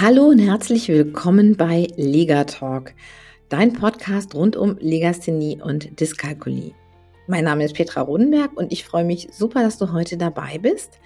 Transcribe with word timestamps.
Hallo 0.00 0.24
und 0.24 0.40
herzlich 0.40 0.88
willkommen 0.88 1.56
bei 1.56 1.86
Lega 1.94 2.42
Talk, 2.42 2.94
dein 3.48 3.74
Podcast 3.74 4.34
rund 4.34 4.56
um 4.56 4.76
Legasthenie 4.80 5.60
und 5.62 6.00
Dyskalkulie. 6.00 6.72
Mein 7.28 7.44
Name 7.44 7.64
ist 7.64 7.76
Petra 7.76 8.00
Rodenberg 8.00 8.56
und 8.56 8.72
ich 8.72 8.84
freue 8.84 9.04
mich 9.04 9.28
super, 9.30 9.62
dass 9.62 9.78
du 9.78 9.92
heute 9.92 10.16
dabei 10.16 10.58
bist. 10.58 10.98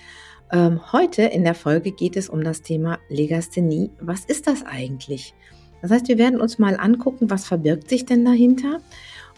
Ähm, 0.50 0.80
heute 0.90 1.20
in 1.24 1.44
der 1.44 1.54
Folge 1.54 1.92
geht 1.92 2.16
es 2.16 2.30
um 2.30 2.42
das 2.42 2.62
Thema 2.62 2.98
Legasthenie. 3.10 3.90
Was 4.00 4.24
ist 4.24 4.46
das 4.46 4.64
eigentlich? 4.64 5.34
Das 5.82 5.90
heißt, 5.90 6.08
wir 6.08 6.16
werden 6.16 6.40
uns 6.40 6.58
mal 6.58 6.78
angucken, 6.80 7.28
was 7.28 7.46
verbirgt 7.46 7.90
sich 7.90 8.06
denn 8.06 8.24
dahinter 8.24 8.80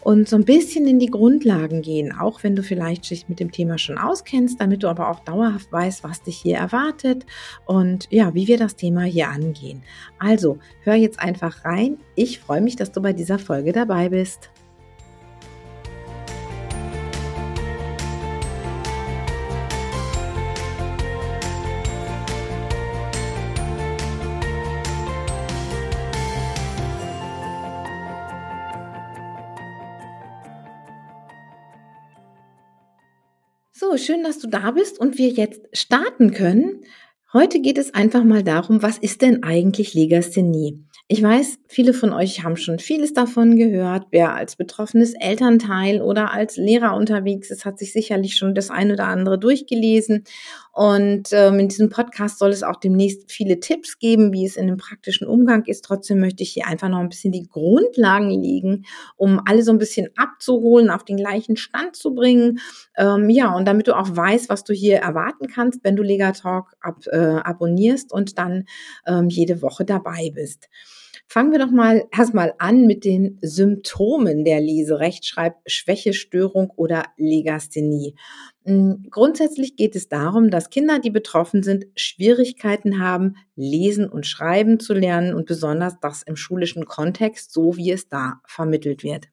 und 0.01 0.27
so 0.27 0.35
ein 0.35 0.45
bisschen 0.45 0.87
in 0.87 0.99
die 0.99 1.07
Grundlagen 1.07 1.81
gehen, 1.81 2.11
auch 2.11 2.43
wenn 2.43 2.55
du 2.55 2.63
vielleicht 2.63 3.09
dich 3.09 3.29
mit 3.29 3.39
dem 3.39 3.51
Thema 3.51 3.77
schon 3.77 3.97
auskennst, 3.97 4.59
damit 4.59 4.83
du 4.83 4.87
aber 4.87 5.09
auch 5.09 5.19
dauerhaft 5.19 5.71
weißt, 5.71 6.03
was 6.03 6.23
dich 6.23 6.37
hier 6.37 6.57
erwartet 6.57 7.25
und 7.65 8.07
ja, 8.09 8.33
wie 8.33 8.47
wir 8.47 8.57
das 8.57 8.75
Thema 8.75 9.03
hier 9.03 9.29
angehen. 9.29 9.83
Also, 10.19 10.57
hör 10.83 10.95
jetzt 10.95 11.19
einfach 11.19 11.65
rein. 11.65 11.97
Ich 12.15 12.39
freue 12.39 12.61
mich, 12.61 12.75
dass 12.75 12.91
du 12.91 13.01
bei 13.01 13.13
dieser 13.13 13.39
Folge 13.39 13.71
dabei 13.71 14.09
bist. 14.09 14.49
Schön, 33.97 34.23
dass 34.23 34.39
du 34.39 34.47
da 34.47 34.71
bist 34.71 34.99
und 34.99 35.17
wir 35.17 35.29
jetzt 35.29 35.61
starten 35.73 36.31
können. 36.31 36.85
Heute 37.33 37.59
geht 37.59 37.77
es 37.77 37.93
einfach 37.93 38.23
mal 38.23 38.41
darum, 38.41 38.81
was 38.81 38.97
ist 38.97 39.21
denn 39.21 39.43
eigentlich 39.43 39.93
Legasthenie? 39.93 40.85
Ich 41.09 41.21
weiß, 41.21 41.59
viele 41.67 41.93
von 41.93 42.13
euch 42.13 42.41
haben 42.41 42.55
schon 42.55 42.79
vieles 42.79 43.13
davon 43.13 43.57
gehört. 43.57 44.07
Wer 44.11 44.33
als 44.33 44.55
betroffenes 44.55 45.13
Elternteil 45.13 46.01
oder 46.01 46.31
als 46.31 46.55
Lehrer 46.55 46.95
unterwegs 46.95 47.51
ist, 47.51 47.65
hat 47.65 47.79
sich 47.79 47.91
sicherlich 47.91 48.37
schon 48.37 48.55
das 48.55 48.69
eine 48.69 48.93
oder 48.93 49.07
andere 49.07 49.37
durchgelesen. 49.37 50.23
Und 50.71 51.29
ähm, 51.33 51.59
in 51.59 51.67
diesem 51.67 51.89
Podcast 51.89 52.39
soll 52.39 52.51
es 52.51 52.63
auch 52.63 52.77
demnächst 52.77 53.29
viele 53.31 53.59
Tipps 53.59 53.99
geben, 53.99 54.31
wie 54.31 54.45
es 54.45 54.55
in 54.55 54.67
dem 54.67 54.77
praktischen 54.77 55.27
Umgang 55.27 55.65
ist. 55.65 55.83
Trotzdem 55.83 56.19
möchte 56.19 56.43
ich 56.43 56.51
hier 56.51 56.67
einfach 56.67 56.87
noch 56.87 56.99
ein 56.99 57.09
bisschen 57.09 57.33
die 57.33 57.47
Grundlagen 57.47 58.29
legen, 58.29 58.85
um 59.17 59.41
alle 59.45 59.63
so 59.63 59.71
ein 59.71 59.79
bisschen 59.79 60.09
abzuholen, 60.15 60.89
auf 60.89 61.03
den 61.03 61.17
gleichen 61.17 61.57
Stand 61.57 61.95
zu 61.95 62.13
bringen. 62.13 62.59
Ähm, 62.95 63.29
ja, 63.29 63.53
und 63.53 63.65
damit 63.65 63.87
du 63.87 63.97
auch 63.97 64.15
weißt, 64.15 64.49
was 64.49 64.63
du 64.63 64.73
hier 64.73 64.97
erwarten 64.97 65.47
kannst, 65.47 65.83
wenn 65.83 65.97
du 65.97 66.03
Legatalk 66.03 66.73
ab, 66.79 67.03
äh, 67.11 67.17
abonnierst 67.17 68.13
und 68.13 68.37
dann 68.37 68.65
ähm, 69.05 69.27
jede 69.27 69.61
Woche 69.61 69.83
dabei 69.83 70.31
bist. 70.33 70.69
Fangen 71.33 71.53
wir 71.53 71.59
doch 71.59 71.71
mal 71.71 72.09
erstmal 72.11 72.53
an 72.57 72.85
mit 72.85 73.05
den 73.05 73.39
Symptomen 73.41 74.43
der 74.43 74.59
Leserechtschreibschwächestörung 74.59 76.71
oder 76.71 77.05
Legasthenie. 77.15 78.15
Hm, 78.65 79.05
grundsätzlich 79.09 79.77
geht 79.77 79.95
es 79.95 80.09
darum, 80.09 80.49
dass 80.49 80.69
Kinder, 80.69 80.99
die 80.99 81.09
betroffen 81.09 81.63
sind, 81.63 81.85
Schwierigkeiten 81.95 82.99
haben, 82.99 83.37
lesen 83.55 84.09
und 84.09 84.27
schreiben 84.27 84.81
zu 84.81 84.93
lernen 84.93 85.33
und 85.33 85.45
besonders 85.45 86.01
das 86.01 86.21
im 86.21 86.35
schulischen 86.35 86.83
Kontext, 86.83 87.53
so 87.53 87.77
wie 87.77 87.91
es 87.91 88.09
da 88.09 88.41
vermittelt 88.45 89.01
wird. 89.01 89.29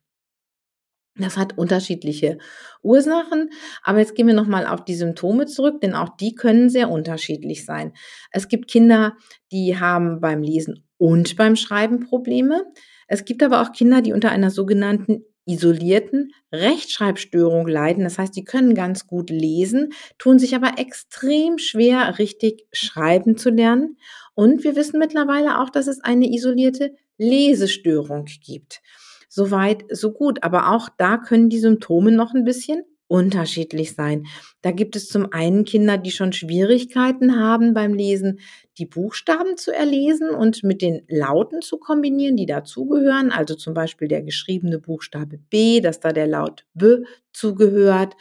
Das 1.16 1.36
hat 1.36 1.58
unterschiedliche 1.58 2.38
Ursachen, 2.80 3.50
aber 3.82 3.98
jetzt 3.98 4.14
gehen 4.14 4.28
wir 4.28 4.34
nochmal 4.34 4.69
auf 4.69 4.84
die 4.84 4.94
Symptome 4.94 5.46
zurück, 5.46 5.80
denn 5.80 5.94
auch 5.94 6.16
die 6.16 6.36
können 6.36 6.70
sehr 6.70 6.91
unterschiedlich 6.91 7.64
sein. 7.64 7.92
Es 8.31 8.47
gibt 8.47 8.70
Kinder, 8.70 9.16
die 9.50 9.81
haben 9.81 10.20
beim 10.20 10.44
Lesen 10.44 10.84
und 10.98 11.36
beim 11.36 11.56
Schreiben 11.56 12.00
Probleme. 12.00 12.64
Es 13.06 13.25
gibt 13.25 13.42
aber 13.42 13.62
auch 13.62 13.72
Kinder, 13.72 14.03
die 14.03 14.12
unter 14.12 14.31
einer 14.31 14.50
sogenannten 14.50 15.25
isolierten 15.47 16.32
Rechtschreibstörung 16.53 17.66
leiden. 17.66 18.04
Das 18.04 18.19
heißt, 18.19 18.36
die 18.36 18.44
können 18.44 18.75
ganz 18.75 19.06
gut 19.06 19.31
lesen, 19.31 19.94
tun 20.19 20.38
sich 20.38 20.54
aber 20.54 20.78
extrem 20.78 21.56
schwer, 21.56 22.19
richtig 22.19 22.66
schreiben 22.70 23.38
zu 23.38 23.48
lernen. 23.48 23.97
Und 24.34 24.62
wir 24.62 24.76
wissen 24.76 24.98
mittlerweile 24.98 25.58
auch, 25.60 25.70
dass 25.70 25.87
es 25.87 26.00
eine 26.00 26.31
isolierte 26.31 26.94
Lesestörung 27.16 28.26
gibt. 28.44 28.82
Soweit, 29.28 29.84
so 29.91 30.12
gut. 30.12 30.42
Aber 30.42 30.70
auch 30.70 30.88
da 30.97 31.16
können 31.16 31.48
die 31.48 31.58
Symptome 31.58 32.12
noch 32.12 32.34
ein 32.34 32.44
bisschen 32.44 32.82
unterschiedlich 33.08 33.94
sein. 33.94 34.26
Da 34.62 34.70
gibt 34.70 34.94
es 34.94 35.08
zum 35.08 35.32
einen 35.32 35.64
Kinder, 35.64 35.98
die 35.98 36.10
schon 36.10 36.32
Schwierigkeiten 36.32 37.41
haben 37.41 37.74
beim 37.74 37.94
Lesen, 37.94 38.38
die 38.76 38.86
Buchstaben 38.86 39.56
zu 39.56 39.72
erlesen 39.72 40.30
und 40.30 40.62
mit 40.62 40.82
den 40.82 41.02
Lauten 41.08 41.62
zu 41.62 41.78
kombinieren, 41.78 42.36
die 42.36 42.46
dazugehören. 42.46 43.32
Also 43.32 43.54
zum 43.54 43.74
Beispiel 43.74 44.08
der 44.08 44.22
geschriebene 44.22 44.78
Buchstabe 44.78 45.38
B, 45.50 45.80
dass 45.80 46.00
da 46.00 46.12
der 46.12 46.26
Laut 46.26 46.64
B 46.74 46.98
zugehört. 47.32 48.14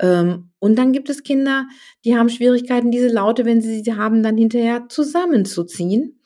Ähm, 0.00 0.50
und 0.58 0.76
dann 0.76 0.92
gibt 0.92 1.08
es 1.10 1.22
Kinder, 1.22 1.66
die 2.04 2.16
haben 2.16 2.28
Schwierigkeiten, 2.28 2.90
diese 2.90 3.08
Laute, 3.08 3.44
wenn 3.44 3.60
sie 3.60 3.82
sie 3.82 3.94
haben, 3.94 4.22
dann 4.22 4.36
hinterher 4.36 4.86
zusammenzuziehen. 4.88 6.21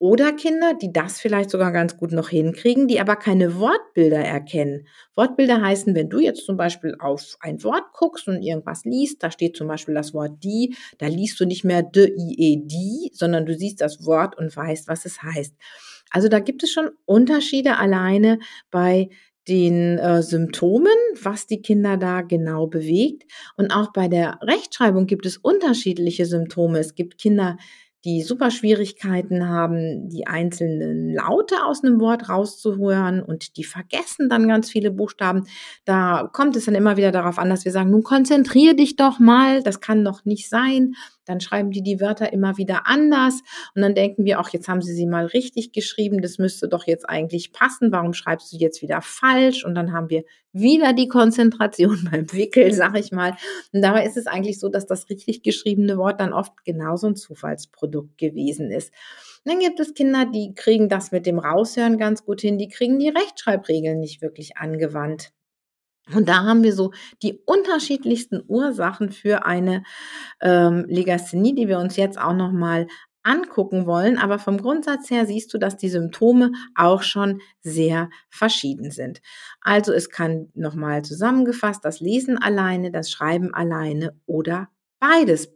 Oder 0.00 0.32
Kinder, 0.32 0.72
die 0.72 0.94
das 0.94 1.20
vielleicht 1.20 1.50
sogar 1.50 1.72
ganz 1.72 1.98
gut 1.98 2.12
noch 2.12 2.30
hinkriegen, 2.30 2.88
die 2.88 3.00
aber 3.00 3.16
keine 3.16 3.60
Wortbilder 3.60 4.24
erkennen. 4.24 4.86
Wortbilder 5.14 5.60
heißen, 5.60 5.94
wenn 5.94 6.08
du 6.08 6.20
jetzt 6.20 6.46
zum 6.46 6.56
Beispiel 6.56 6.96
auf 6.98 7.36
ein 7.40 7.62
Wort 7.64 7.92
guckst 7.92 8.26
und 8.26 8.40
irgendwas 8.40 8.86
liest, 8.86 9.22
da 9.22 9.30
steht 9.30 9.58
zum 9.58 9.68
Beispiel 9.68 9.94
das 9.94 10.14
Wort 10.14 10.42
die, 10.42 10.74
da 10.96 11.06
liest 11.06 11.38
du 11.38 11.44
nicht 11.44 11.64
mehr 11.64 11.82
de, 11.82 12.14
i, 12.16 12.34
e, 12.38 12.62
die, 12.64 13.10
sondern 13.12 13.44
du 13.44 13.54
siehst 13.54 13.82
das 13.82 14.06
Wort 14.06 14.38
und 14.38 14.56
weißt, 14.56 14.88
was 14.88 15.04
es 15.04 15.22
heißt. 15.22 15.54
Also 16.10 16.28
da 16.28 16.38
gibt 16.38 16.62
es 16.62 16.70
schon 16.70 16.88
Unterschiede 17.04 17.76
alleine 17.76 18.38
bei 18.70 19.10
den 19.48 19.98
äh, 19.98 20.22
Symptomen, 20.22 20.96
was 21.20 21.46
die 21.46 21.60
Kinder 21.60 21.98
da 21.98 22.22
genau 22.22 22.66
bewegt. 22.66 23.24
Und 23.58 23.70
auch 23.70 23.92
bei 23.92 24.08
der 24.08 24.38
Rechtschreibung 24.40 25.06
gibt 25.06 25.26
es 25.26 25.36
unterschiedliche 25.36 26.24
Symptome. 26.24 26.78
Es 26.78 26.94
gibt 26.94 27.18
Kinder, 27.18 27.58
die 28.04 28.22
super 28.22 28.50
Schwierigkeiten 28.50 29.48
haben, 29.48 30.08
die 30.08 30.26
einzelnen 30.26 31.12
Laute 31.12 31.64
aus 31.64 31.84
einem 31.84 32.00
Wort 32.00 32.28
rauszuhören 32.28 33.22
und 33.22 33.56
die 33.56 33.64
vergessen 33.64 34.28
dann 34.28 34.48
ganz 34.48 34.70
viele 34.70 34.90
Buchstaben. 34.90 35.46
Da 35.84 36.28
kommt 36.32 36.56
es 36.56 36.64
dann 36.64 36.74
immer 36.74 36.96
wieder 36.96 37.12
darauf 37.12 37.38
an, 37.38 37.50
dass 37.50 37.64
wir 37.64 37.72
sagen, 37.72 37.90
nun 37.90 38.02
konzentrier 38.02 38.74
dich 38.74 38.96
doch 38.96 39.18
mal, 39.18 39.62
das 39.62 39.80
kann 39.80 40.04
doch 40.04 40.24
nicht 40.24 40.48
sein 40.48 40.94
dann 41.30 41.40
schreiben 41.40 41.70
die 41.70 41.82
die 41.82 42.00
Wörter 42.00 42.32
immer 42.32 42.58
wieder 42.58 42.86
anders 42.86 43.40
und 43.74 43.82
dann 43.82 43.94
denken 43.94 44.24
wir, 44.24 44.40
auch 44.40 44.48
jetzt 44.48 44.68
haben 44.68 44.82
sie 44.82 44.92
sie 44.92 45.06
mal 45.06 45.26
richtig 45.26 45.72
geschrieben, 45.72 46.22
das 46.22 46.38
müsste 46.38 46.68
doch 46.68 46.86
jetzt 46.86 47.08
eigentlich 47.08 47.52
passen, 47.52 47.92
warum 47.92 48.12
schreibst 48.12 48.52
du 48.52 48.56
jetzt 48.56 48.82
wieder 48.82 49.00
falsch? 49.00 49.64
Und 49.64 49.76
dann 49.76 49.92
haben 49.92 50.10
wir 50.10 50.24
wieder 50.52 50.92
die 50.92 51.06
Konzentration 51.06 52.08
beim 52.10 52.32
Wickel, 52.32 52.72
sag 52.72 52.98
ich 52.98 53.12
mal. 53.12 53.36
Und 53.72 53.82
dabei 53.82 54.04
ist 54.04 54.16
es 54.16 54.26
eigentlich 54.26 54.58
so, 54.58 54.68
dass 54.68 54.86
das 54.86 55.08
richtig 55.08 55.42
geschriebene 55.42 55.96
Wort 55.96 56.20
dann 56.20 56.32
oft 56.32 56.64
genauso 56.64 57.06
ein 57.06 57.16
Zufallsprodukt 57.16 57.89
gewesen 58.16 58.70
ist. 58.70 58.92
dann 59.44 59.60
gibt 59.60 59.80
es 59.80 59.94
Kinder, 59.94 60.26
die 60.26 60.54
kriegen 60.54 60.88
das 60.88 61.12
mit 61.12 61.26
dem 61.26 61.38
Raushören 61.38 61.98
ganz 61.98 62.24
gut 62.24 62.40
hin, 62.40 62.58
die 62.58 62.68
kriegen 62.68 62.98
die 62.98 63.08
Rechtschreibregeln 63.08 63.98
nicht 63.98 64.22
wirklich 64.22 64.56
angewandt. 64.56 65.32
Und 66.14 66.28
da 66.28 66.44
haben 66.44 66.62
wir 66.62 66.72
so 66.72 66.92
die 67.22 67.40
unterschiedlichsten 67.46 68.42
Ursachen 68.46 69.12
für 69.12 69.46
eine 69.46 69.82
ähm, 70.40 70.84
Legasthenie, 70.88 71.54
die 71.54 71.68
wir 71.68 71.78
uns 71.78 71.96
jetzt 71.96 72.20
auch 72.20 72.34
nochmal 72.34 72.86
angucken 73.22 73.86
wollen. 73.86 74.18
Aber 74.18 74.38
vom 74.38 74.58
Grundsatz 74.58 75.10
her 75.10 75.26
siehst 75.26 75.52
du, 75.52 75.58
dass 75.58 75.76
die 75.76 75.88
Symptome 75.90 76.52
auch 76.74 77.02
schon 77.02 77.40
sehr 77.60 78.10
verschieden 78.28 78.90
sind. 78.90 79.20
Also 79.60 79.92
es 79.92 80.10
kann 80.10 80.50
nochmal 80.54 81.02
zusammengefasst 81.02 81.84
das 81.84 82.00
Lesen 82.00 82.38
alleine, 82.38 82.90
das 82.90 83.10
Schreiben 83.10 83.54
alleine 83.54 84.14
oder 84.26 84.68
beides 85.00 85.52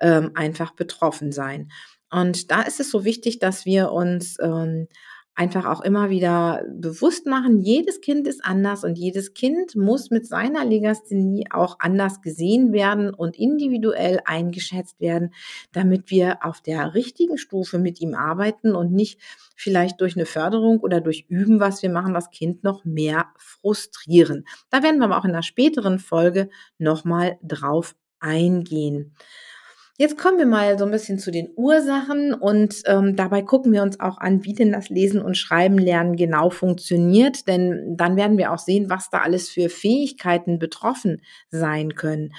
ähm, 0.00 0.32
einfach 0.34 0.72
betroffen 0.72 1.32
sein. 1.32 1.70
Und 2.10 2.50
da 2.50 2.62
ist 2.62 2.80
es 2.80 2.90
so 2.90 3.04
wichtig, 3.04 3.38
dass 3.38 3.64
wir 3.64 3.92
uns 3.92 4.36
ähm, 4.40 4.88
einfach 5.36 5.66
auch 5.66 5.82
immer 5.82 6.08
wieder 6.08 6.64
bewusst 6.70 7.26
machen, 7.26 7.60
jedes 7.60 8.00
Kind 8.00 8.26
ist 8.26 8.42
anders 8.42 8.84
und 8.84 8.96
jedes 8.96 9.34
Kind 9.34 9.76
muss 9.76 10.10
mit 10.10 10.26
seiner 10.26 10.64
Legasthenie 10.64 11.48
auch 11.50 11.76
anders 11.78 12.22
gesehen 12.22 12.72
werden 12.72 13.12
und 13.12 13.38
individuell 13.38 14.20
eingeschätzt 14.24 14.98
werden, 14.98 15.34
damit 15.72 16.10
wir 16.10 16.38
auf 16.42 16.62
der 16.62 16.94
richtigen 16.94 17.36
Stufe 17.36 17.78
mit 17.78 18.00
ihm 18.00 18.14
arbeiten 18.14 18.74
und 18.74 18.92
nicht 18.92 19.20
vielleicht 19.54 20.00
durch 20.00 20.16
eine 20.16 20.26
Förderung 20.26 20.80
oder 20.80 21.02
durch 21.02 21.26
Üben, 21.28 21.60
was 21.60 21.82
wir 21.82 21.90
machen, 21.90 22.14
das 22.14 22.30
Kind 22.30 22.64
noch 22.64 22.86
mehr 22.86 23.26
frustrieren. 23.36 24.46
Da 24.70 24.82
werden 24.82 24.98
wir 24.98 25.04
aber 25.04 25.18
auch 25.18 25.24
in 25.26 25.32
einer 25.32 25.42
späteren 25.42 25.98
Folge 25.98 26.48
nochmal 26.78 27.38
drauf 27.42 27.94
eingehen. 28.26 29.14
Jetzt 29.98 30.18
kommen 30.18 30.36
wir 30.36 30.46
mal 30.46 30.78
so 30.78 30.84
ein 30.84 30.90
bisschen 30.90 31.18
zu 31.18 31.30
den 31.30 31.48
Ursachen 31.56 32.34
und 32.34 32.82
ähm, 32.84 33.16
dabei 33.16 33.40
gucken 33.40 33.72
wir 33.72 33.82
uns 33.82 33.98
auch 33.98 34.18
an, 34.18 34.44
wie 34.44 34.52
denn 34.52 34.72
das 34.72 34.90
Lesen 34.90 35.22
und 35.22 35.38
Schreiben 35.38 35.78
lernen 35.78 36.16
genau 36.16 36.50
funktioniert, 36.50 37.48
denn 37.48 37.96
dann 37.96 38.16
werden 38.16 38.36
wir 38.36 38.52
auch 38.52 38.58
sehen, 38.58 38.90
was 38.90 39.08
da 39.08 39.20
alles 39.20 39.48
für 39.48 39.70
Fähigkeiten 39.70 40.58
betroffen 40.58 41.22
sein 41.48 41.94
können. 41.94 42.34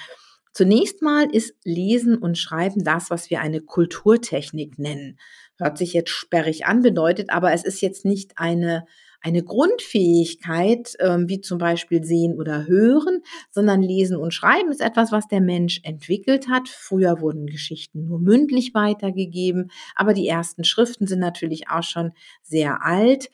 Zunächst 0.53 1.01
mal 1.01 1.27
ist 1.31 1.55
Lesen 1.63 2.17
und 2.17 2.37
Schreiben 2.37 2.83
das, 2.83 3.09
was 3.09 3.31
wir 3.31 3.41
eine 3.41 3.61
Kulturtechnik 3.61 4.77
nennen. 4.77 5.17
hört 5.57 5.79
sich 5.79 5.93
jetzt 5.93 6.11
sperrig 6.11 6.67
an, 6.67 6.83
bedeutet 6.83 7.31
aber, 7.31 7.53
es 7.53 7.63
ist 7.63 7.81
jetzt 7.81 8.05
nicht 8.05 8.33
eine 8.35 8.85
eine 9.21 9.43
Grundfähigkeit, 9.43 10.95
ähm, 10.99 11.27
wie 11.27 11.41
zum 11.41 11.57
Beispiel 11.57 12.03
Sehen 12.03 12.37
oder 12.37 12.67
Hören, 12.67 13.21
sondern 13.51 13.81
Lesen 13.81 14.17
und 14.17 14.33
Schreiben 14.33 14.71
ist 14.71 14.81
etwas, 14.81 15.11
was 15.11 15.27
der 15.27 15.41
Mensch 15.41 15.79
entwickelt 15.83 16.47
hat. 16.47 16.69
Früher 16.69 17.19
wurden 17.21 17.47
Geschichten 17.47 18.05
nur 18.05 18.19
mündlich 18.19 18.73
weitergegeben, 18.73 19.71
aber 19.95 20.13
die 20.13 20.27
ersten 20.27 20.63
Schriften 20.63 21.07
sind 21.07 21.19
natürlich 21.19 21.69
auch 21.69 21.83
schon 21.83 22.11
sehr 22.43 22.83
alt. 22.83 23.29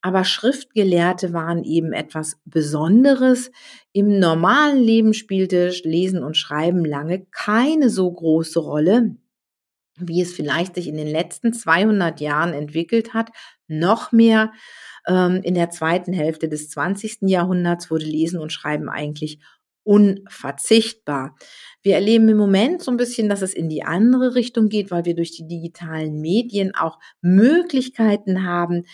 Aber 0.00 0.24
Schriftgelehrte 0.24 1.32
waren 1.32 1.64
eben 1.64 1.92
etwas 1.92 2.38
Besonderes. 2.44 3.50
Im 3.92 4.18
normalen 4.20 4.78
Leben 4.78 5.12
spielte 5.12 5.70
Lesen 5.82 6.22
und 6.22 6.36
Schreiben 6.36 6.84
lange 6.84 7.26
keine 7.32 7.90
so 7.90 8.10
große 8.10 8.60
Rolle, 8.60 9.16
wie 9.96 10.22
es 10.22 10.32
vielleicht 10.32 10.76
sich 10.76 10.86
in 10.86 10.96
den 10.96 11.08
letzten 11.08 11.52
200 11.52 12.20
Jahren 12.20 12.52
entwickelt 12.52 13.12
hat. 13.12 13.30
Noch 13.68 14.12
mehr 14.12 14.52
ähm, 15.06 15.40
in 15.42 15.54
der 15.54 15.70
zweiten 15.70 16.12
Hälfte 16.12 16.48
des 16.48 16.70
20. 16.70 17.18
Jahrhunderts 17.22 17.90
wurde 17.90 18.04
Lesen 18.04 18.40
und 18.40 18.52
Schreiben 18.52 18.88
eigentlich 18.88 19.38
unverzichtbar. 19.88 21.34
Wir 21.82 21.94
erleben 21.94 22.28
im 22.28 22.36
Moment 22.36 22.82
so 22.82 22.90
ein 22.90 22.98
bisschen, 22.98 23.30
dass 23.30 23.40
es 23.40 23.54
in 23.54 23.70
die 23.70 23.84
andere 23.84 24.34
Richtung 24.34 24.68
geht, 24.68 24.90
weil 24.90 25.06
wir 25.06 25.14
durch 25.14 25.30
die 25.30 25.46
digitalen 25.46 26.20
Medien 26.20 26.74
auch 26.74 26.98
Möglichkeiten 27.22 28.44
haben, 28.44 28.84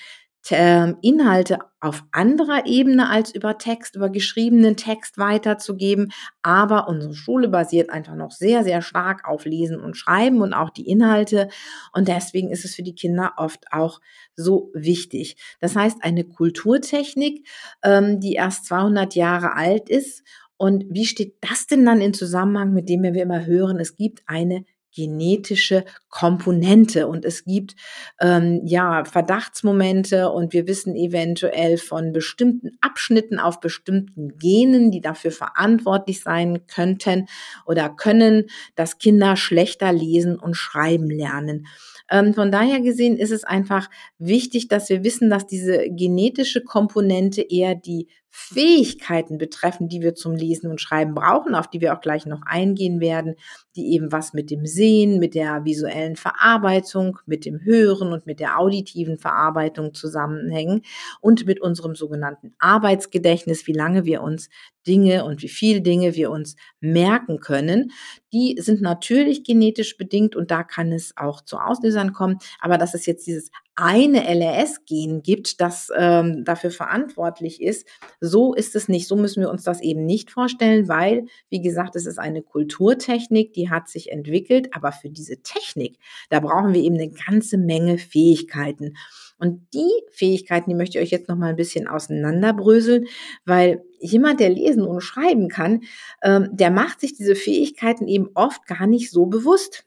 Inhalte 0.50 1.58
auf 1.80 2.04
anderer 2.12 2.66
Ebene 2.66 3.08
als 3.08 3.34
über 3.34 3.56
Text, 3.58 3.96
über 3.96 4.10
geschriebenen 4.10 4.76
Text 4.76 5.16
weiterzugeben. 5.16 6.12
Aber 6.42 6.88
unsere 6.88 7.14
Schule 7.14 7.48
basiert 7.48 7.90
einfach 7.90 8.14
noch 8.14 8.30
sehr, 8.30 8.64
sehr 8.64 8.82
stark 8.82 9.26
auf 9.26 9.44
Lesen 9.44 9.80
und 9.80 9.96
Schreiben 9.96 10.42
und 10.42 10.52
auch 10.52 10.70
die 10.70 10.88
Inhalte. 10.88 11.48
Und 11.92 12.08
deswegen 12.08 12.50
ist 12.50 12.64
es 12.64 12.74
für 12.74 12.82
die 12.82 12.94
Kinder 12.94 13.32
oft 13.36 13.64
auch 13.70 14.00
so 14.36 14.70
wichtig. 14.74 15.36
Das 15.60 15.76
heißt, 15.76 15.98
eine 16.02 16.24
Kulturtechnik, 16.24 17.46
ähm, 17.82 18.20
die 18.20 18.34
erst 18.34 18.66
200 18.66 19.14
Jahre 19.14 19.54
alt 19.54 19.88
ist. 19.88 20.22
Und 20.56 20.84
wie 20.88 21.06
steht 21.06 21.36
das 21.40 21.66
denn 21.66 21.84
dann 21.84 22.00
in 22.00 22.14
Zusammenhang 22.14 22.72
mit 22.72 22.88
dem, 22.88 23.02
wenn 23.02 23.14
wir 23.14 23.22
immer 23.22 23.44
hören, 23.44 23.80
es 23.80 23.96
gibt 23.96 24.22
eine 24.26 24.64
genetische 24.94 25.84
Komponente 26.08 27.08
und 27.08 27.24
es 27.24 27.44
gibt 27.44 27.74
ähm, 28.20 28.60
ja 28.64 29.04
Verdachtsmomente 29.04 30.30
und 30.30 30.52
wir 30.52 30.66
wissen 30.66 30.94
eventuell 30.94 31.76
von 31.76 32.12
bestimmten 32.12 32.70
Abschnitten 32.80 33.38
auf 33.38 33.60
bestimmten 33.60 34.38
Genen, 34.38 34.90
die 34.90 35.00
dafür 35.00 35.32
verantwortlich 35.32 36.22
sein 36.22 36.66
könnten 36.66 37.26
oder 37.66 37.88
können, 37.88 38.46
dass 38.76 38.98
Kinder 38.98 39.36
schlechter 39.36 39.92
lesen 39.92 40.38
und 40.38 40.54
schreiben 40.54 41.10
lernen. 41.10 41.66
Ähm, 42.10 42.34
von 42.34 42.52
daher 42.52 42.80
gesehen 42.80 43.16
ist 43.16 43.30
es 43.30 43.44
einfach 43.44 43.88
wichtig, 44.18 44.68
dass 44.68 44.88
wir 44.88 45.04
wissen, 45.04 45.30
dass 45.30 45.46
diese 45.46 45.88
genetische 45.90 46.62
Komponente 46.62 47.42
eher 47.42 47.74
die 47.74 48.08
Fähigkeiten 48.36 49.38
betreffen, 49.38 49.88
die 49.88 50.00
wir 50.00 50.16
zum 50.16 50.34
Lesen 50.34 50.68
und 50.68 50.80
Schreiben 50.80 51.14
brauchen, 51.14 51.54
auf 51.54 51.68
die 51.70 51.80
wir 51.80 51.94
auch 51.94 52.00
gleich 52.00 52.26
noch 52.26 52.42
eingehen 52.44 52.98
werden, 52.98 53.36
die 53.76 53.92
eben 53.92 54.10
was 54.10 54.32
mit 54.32 54.50
dem 54.50 54.66
Sehen, 54.66 55.20
mit 55.20 55.36
der 55.36 55.64
visuellen 55.64 56.16
Verarbeitung, 56.16 57.20
mit 57.26 57.44
dem 57.44 57.60
Hören 57.62 58.12
und 58.12 58.26
mit 58.26 58.40
der 58.40 58.58
auditiven 58.58 59.18
Verarbeitung 59.18 59.94
zusammenhängen 59.94 60.82
und 61.20 61.46
mit 61.46 61.60
unserem 61.60 61.94
sogenannten 61.94 62.56
Arbeitsgedächtnis, 62.58 63.68
wie 63.68 63.72
lange 63.72 64.04
wir 64.04 64.20
uns 64.20 64.48
Dinge 64.84 65.24
und 65.24 65.40
wie 65.40 65.48
viel 65.48 65.80
Dinge 65.80 66.16
wir 66.16 66.32
uns 66.32 66.56
merken 66.80 67.38
können. 67.38 67.92
Die 68.32 68.56
sind 68.58 68.82
natürlich 68.82 69.44
genetisch 69.44 69.96
bedingt 69.96 70.34
und 70.34 70.50
da 70.50 70.64
kann 70.64 70.90
es 70.90 71.16
auch 71.16 71.40
zu 71.40 71.58
Auslösern 71.58 72.12
kommen. 72.12 72.38
Aber 72.58 72.78
dass 72.78 72.94
es 72.94 73.06
jetzt 73.06 73.28
dieses 73.28 73.52
eine 73.76 74.28
LRS-Gen 74.28 75.22
gibt, 75.22 75.60
das 75.60 75.90
ähm, 75.96 76.44
dafür 76.44 76.70
verantwortlich 76.70 77.60
ist, 77.60 77.86
so 78.20 78.54
ist 78.54 78.76
es 78.76 78.88
nicht. 78.88 79.08
So 79.08 79.16
müssen 79.16 79.40
wir 79.40 79.50
uns 79.50 79.64
das 79.64 79.80
eben 79.80 80.06
nicht 80.06 80.30
vorstellen, 80.30 80.88
weil, 80.88 81.26
wie 81.50 81.60
gesagt, 81.60 81.96
es 81.96 82.06
ist 82.06 82.18
eine 82.18 82.42
Kulturtechnik, 82.42 83.52
die 83.52 83.70
hat 83.70 83.88
sich 83.88 84.12
entwickelt. 84.12 84.68
Aber 84.72 84.92
für 84.92 85.10
diese 85.10 85.42
Technik, 85.42 85.98
da 86.30 86.40
brauchen 86.40 86.72
wir 86.72 86.82
eben 86.82 86.94
eine 86.94 87.10
ganze 87.10 87.58
Menge 87.58 87.98
Fähigkeiten. 87.98 88.94
Und 89.38 89.66
die 89.74 89.90
Fähigkeiten, 90.12 90.70
die 90.70 90.76
möchte 90.76 90.98
ich 90.98 91.04
euch 91.04 91.10
jetzt 91.10 91.28
noch 91.28 91.36
mal 91.36 91.50
ein 91.50 91.56
bisschen 91.56 91.88
auseinanderbröseln, 91.88 93.06
weil 93.44 93.82
jemand, 93.98 94.38
der 94.38 94.50
lesen 94.50 94.82
und 94.82 95.00
schreiben 95.00 95.48
kann, 95.48 95.82
ähm, 96.22 96.48
der 96.52 96.70
macht 96.70 97.00
sich 97.00 97.14
diese 97.14 97.34
Fähigkeiten 97.34 98.06
eben 98.06 98.28
oft 98.34 98.66
gar 98.66 98.86
nicht 98.86 99.10
so 99.10 99.26
bewusst. 99.26 99.84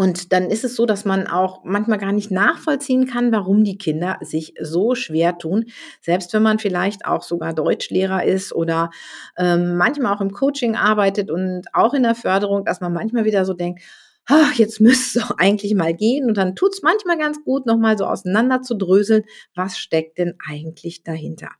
Und 0.00 0.32
dann 0.32 0.48
ist 0.48 0.64
es 0.64 0.76
so, 0.76 0.86
dass 0.86 1.04
man 1.04 1.26
auch 1.26 1.62
manchmal 1.62 1.98
gar 1.98 2.12
nicht 2.12 2.30
nachvollziehen 2.30 3.06
kann, 3.06 3.32
warum 3.32 3.64
die 3.64 3.76
Kinder 3.76 4.16
sich 4.22 4.54
so 4.58 4.94
schwer 4.94 5.36
tun. 5.36 5.66
Selbst 6.00 6.32
wenn 6.32 6.42
man 6.42 6.58
vielleicht 6.58 7.04
auch 7.04 7.22
sogar 7.22 7.52
Deutschlehrer 7.52 8.24
ist 8.24 8.54
oder 8.54 8.88
ähm, 9.36 9.76
manchmal 9.76 10.14
auch 10.14 10.22
im 10.22 10.32
Coaching 10.32 10.74
arbeitet 10.74 11.30
und 11.30 11.66
auch 11.74 11.92
in 11.92 12.02
der 12.02 12.14
Förderung, 12.14 12.64
dass 12.64 12.80
man 12.80 12.94
manchmal 12.94 13.26
wieder 13.26 13.44
so 13.44 13.52
denkt, 13.52 13.82
ach, 14.24 14.54
jetzt 14.54 14.80
müsste 14.80 15.18
es 15.18 15.26
doch 15.26 15.36
eigentlich 15.36 15.74
mal 15.74 15.92
gehen. 15.92 16.24
Und 16.24 16.38
dann 16.38 16.56
tut 16.56 16.72
es 16.72 16.80
manchmal 16.80 17.18
ganz 17.18 17.44
gut, 17.44 17.66
nochmal 17.66 17.98
so 17.98 18.06
auseinander 18.06 18.62
zu 18.62 18.78
dröseln, 18.78 19.24
was 19.54 19.76
steckt 19.76 20.16
denn 20.16 20.32
eigentlich 20.48 21.02
dahinter. 21.02 21.50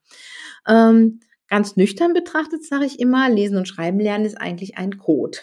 Ähm, 0.66 1.20
ganz 1.46 1.76
nüchtern 1.76 2.14
betrachtet 2.14 2.64
sage 2.64 2.86
ich 2.86 3.00
immer, 3.00 3.28
Lesen 3.28 3.58
und 3.58 3.68
Schreiben 3.68 4.00
lernen 4.00 4.24
ist 4.24 4.40
eigentlich 4.40 4.78
ein 4.78 4.96
Code 4.96 5.40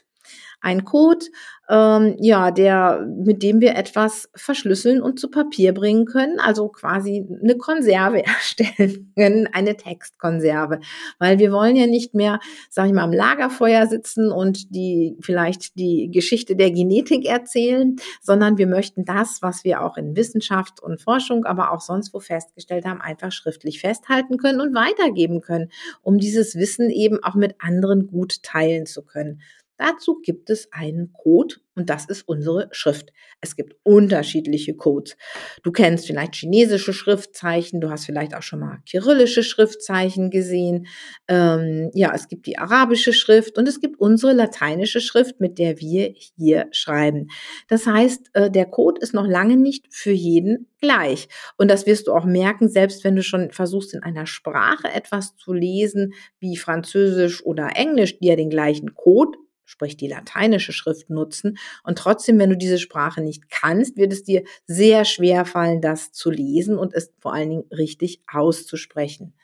ein 0.61 0.83
Code, 0.85 1.25
ähm, 1.69 2.15
ja, 2.19 2.51
der, 2.51 3.05
mit 3.05 3.43
dem 3.43 3.59
wir 3.61 3.75
etwas 3.75 4.29
verschlüsseln 4.35 5.01
und 5.01 5.19
zu 5.19 5.29
Papier 5.29 5.73
bringen 5.73 6.05
können, 6.05 6.39
also 6.39 6.69
quasi 6.69 7.27
eine 7.43 7.57
Konserve 7.57 8.25
erstellen 8.25 9.13
können, 9.15 9.47
eine 9.51 9.75
Textkonserve, 9.75 10.79
weil 11.19 11.39
wir 11.39 11.51
wollen 11.51 11.75
ja 11.75 11.87
nicht 11.87 12.13
mehr, 12.13 12.39
sag 12.69 12.87
ich 12.87 12.93
mal, 12.93 13.03
am 13.03 13.13
Lagerfeuer 13.13 13.85
sitzen 13.87 14.31
und 14.31 14.73
die 14.73 15.17
vielleicht 15.19 15.77
die 15.77 16.09
Geschichte 16.11 16.55
der 16.55 16.71
Genetik 16.71 17.25
erzählen, 17.25 17.97
sondern 18.21 18.57
wir 18.57 18.67
möchten 18.67 19.05
das, 19.05 19.41
was 19.41 19.63
wir 19.63 19.81
auch 19.81 19.97
in 19.97 20.15
Wissenschaft 20.15 20.81
und 20.81 21.01
Forschung, 21.01 21.45
aber 21.45 21.71
auch 21.71 21.81
sonst 21.81 22.13
wo 22.13 22.19
festgestellt 22.19 22.85
haben, 22.85 23.01
einfach 23.01 23.31
schriftlich 23.31 23.81
festhalten 23.81 24.37
können 24.37 24.61
und 24.61 24.73
weitergeben 24.73 25.41
können, 25.41 25.69
um 26.01 26.17
dieses 26.17 26.55
Wissen 26.55 26.89
eben 26.89 27.23
auch 27.23 27.35
mit 27.35 27.55
anderen 27.59 28.07
gut 28.07 28.41
teilen 28.41 28.85
zu 28.85 29.03
können. 29.03 29.41
Dazu 29.77 30.19
gibt 30.21 30.49
es 30.49 30.71
einen 30.71 31.13
Code 31.13 31.55
und 31.77 31.91
das 31.91 32.05
ist 32.05 32.27
unsere 32.27 32.69
Schrift. 32.71 33.13
Es 33.39 33.55
gibt 33.55 33.75
unterschiedliche 33.83 34.73
Codes. 34.75 35.15
Du 35.61 35.71
kennst 35.71 36.07
vielleicht 36.07 36.35
chinesische 36.35 36.91
Schriftzeichen, 36.91 37.79
du 37.79 37.91
hast 37.91 38.05
vielleicht 38.05 38.33
auch 38.33 38.41
schon 38.41 38.59
mal 38.59 38.79
kyrillische 38.89 39.43
Schriftzeichen 39.43 40.31
gesehen. 40.31 40.87
Ähm, 41.27 41.91
ja, 41.93 42.11
es 42.15 42.27
gibt 42.27 42.47
die 42.47 42.57
arabische 42.57 43.13
Schrift 43.13 43.59
und 43.59 43.67
es 43.67 43.79
gibt 43.79 43.99
unsere 43.99 44.33
lateinische 44.33 44.99
Schrift, 44.99 45.39
mit 45.39 45.59
der 45.59 45.79
wir 45.79 46.15
hier 46.37 46.67
schreiben. 46.71 47.27
Das 47.67 47.85
heißt, 47.85 48.31
äh, 48.33 48.49
der 48.49 48.65
Code 48.65 48.99
ist 48.99 49.13
noch 49.13 49.27
lange 49.27 49.57
nicht 49.57 49.85
für 49.91 50.11
jeden 50.11 50.67
gleich. 50.81 51.27
Und 51.57 51.69
das 51.69 51.85
wirst 51.85 52.07
du 52.07 52.13
auch 52.13 52.25
merken, 52.25 52.69
selbst 52.69 53.03
wenn 53.03 53.15
du 53.15 53.21
schon 53.21 53.51
versuchst, 53.51 53.93
in 53.93 54.01
einer 54.01 54.25
Sprache 54.25 54.91
etwas 54.91 55.35
zu 55.37 55.53
lesen, 55.53 56.13
wie 56.39 56.57
Französisch 56.57 57.45
oder 57.45 57.75
Englisch, 57.75 58.17
die 58.17 58.27
ja 58.27 58.35
den 58.35 58.49
gleichen 58.49 58.95
Code 58.95 59.37
sprich 59.67 59.97
die 59.97 60.07
lateinische 60.07 60.71
Schrift 60.71 61.09
nutzen. 61.09 61.57
Und 61.83 61.97
trotzdem, 61.97 62.39
wenn 62.39 62.49
du 62.49 62.57
diese 62.57 62.79
Sprache 62.79 63.21
nicht 63.21 63.49
kannst, 63.49 63.97
wird 63.97 64.13
es 64.13 64.23
dir 64.23 64.43
sehr 64.65 65.05
schwer 65.05 65.45
fallen, 65.45 65.81
das 65.81 66.11
zu 66.13 66.31
lesen 66.31 66.77
und 66.77 66.93
es 66.93 67.13
vor 67.19 67.33
allen 67.33 67.49
Dingen 67.49 67.65
richtig 67.69 68.23
auszusprechen. 68.31 69.35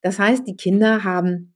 Das 0.00 0.18
heißt, 0.18 0.46
die 0.46 0.56
Kinder 0.56 1.04
haben 1.04 1.54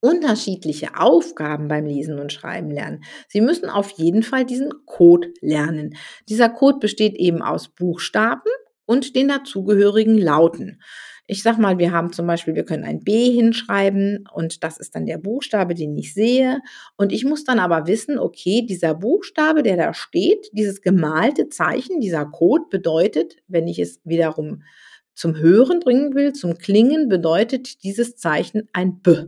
unterschiedliche 0.00 0.98
Aufgaben 0.98 1.68
beim 1.68 1.86
Lesen 1.86 2.18
und 2.18 2.32
Schreiben 2.32 2.70
lernen. 2.70 3.04
Sie 3.28 3.40
müssen 3.40 3.68
auf 3.68 3.90
jeden 3.90 4.22
Fall 4.22 4.44
diesen 4.44 4.72
Code 4.86 5.32
lernen. 5.40 5.96
Dieser 6.28 6.48
Code 6.48 6.78
besteht 6.78 7.14
eben 7.14 7.42
aus 7.42 7.68
Buchstaben 7.68 8.50
und 8.86 9.14
den 9.14 9.28
dazugehörigen 9.28 10.18
Lauten. 10.18 10.82
Ich 11.26 11.42
sag 11.42 11.58
mal, 11.58 11.78
wir 11.78 11.90
haben 11.92 12.12
zum 12.12 12.26
Beispiel, 12.26 12.54
wir 12.54 12.66
können 12.66 12.84
ein 12.84 13.00
B 13.00 13.30
hinschreiben 13.30 14.28
und 14.34 14.62
das 14.62 14.76
ist 14.76 14.94
dann 14.94 15.06
der 15.06 15.16
Buchstabe, 15.16 15.74
den 15.74 15.96
ich 15.96 16.12
sehe. 16.12 16.60
Und 16.96 17.12
ich 17.12 17.24
muss 17.24 17.44
dann 17.44 17.58
aber 17.58 17.86
wissen, 17.86 18.18
okay, 18.18 18.66
dieser 18.66 18.94
Buchstabe, 18.94 19.62
der 19.62 19.78
da 19.78 19.94
steht, 19.94 20.50
dieses 20.52 20.82
gemalte 20.82 21.48
Zeichen, 21.48 22.00
dieser 22.00 22.26
Code 22.26 22.64
bedeutet, 22.70 23.36
wenn 23.48 23.66
ich 23.66 23.78
es 23.78 24.00
wiederum 24.04 24.62
zum 25.14 25.36
Hören 25.36 25.80
bringen 25.80 26.14
will, 26.14 26.34
zum 26.34 26.58
Klingen, 26.58 27.08
bedeutet 27.08 27.82
dieses 27.84 28.16
Zeichen 28.16 28.68
ein 28.74 29.00
B. 29.00 29.26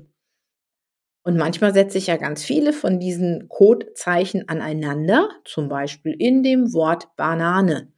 Und 1.22 1.36
manchmal 1.36 1.74
setze 1.74 1.98
ich 1.98 2.06
ja 2.06 2.18
ganz 2.18 2.44
viele 2.44 2.72
von 2.72 3.00
diesen 3.00 3.48
Codezeichen 3.48 4.48
aneinander, 4.48 5.28
zum 5.44 5.68
Beispiel 5.68 6.14
in 6.16 6.42
dem 6.42 6.72
Wort 6.72 7.16
Banane. 7.16 7.90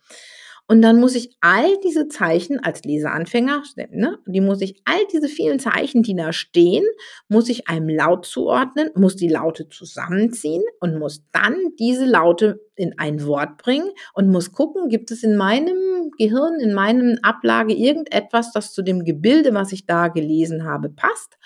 Und 0.71 0.83
dann 0.83 1.01
muss 1.01 1.15
ich 1.15 1.35
all 1.41 1.79
diese 1.83 2.09
Zeichen 2.09 2.63
als 2.63 2.85
Leseanfänger, 2.85 3.63
ne, 3.91 4.19
die 4.27 4.43
muss 4.43 4.61
ich, 4.61 4.83
all 4.85 5.01
diese 5.11 5.29
vielen 5.29 5.59
Zeichen, 5.59 6.03
die 6.03 6.15
da 6.15 6.31
stehen, 6.35 6.85
muss 7.27 7.49
ich 7.49 7.69
einem 7.69 7.89
Laut 7.89 8.27
zuordnen, 8.27 8.91
muss 8.95 9.17
die 9.17 9.29
Laute 9.29 9.71
zusammenziehen 9.71 10.63
und 10.81 10.99
muss 10.99 11.25
dann 11.33 11.57
diese 11.79 12.05
Laute 12.05 12.61
in 12.77 12.99
ein 12.99 13.25
Wort 13.27 13.57
bringen 13.57 13.91
und 14.13 14.31
muss 14.31 14.53
gucken, 14.53 14.91
gibt 14.91 15.11
es 15.11 15.23
in 15.23 15.39
meinem 15.39 16.11
Gehirn, 16.19 16.61
in 16.61 16.75
meinem 16.75 17.19
Ablage 17.23 17.73
irgendetwas, 17.73 18.53
das 18.53 18.75
zu 18.75 18.83
dem 18.83 19.05
Gebilde, 19.05 19.55
was 19.55 19.73
ich 19.73 19.87
da 19.87 20.09
gelesen 20.09 20.65
habe, 20.65 20.91
passt. 20.91 21.39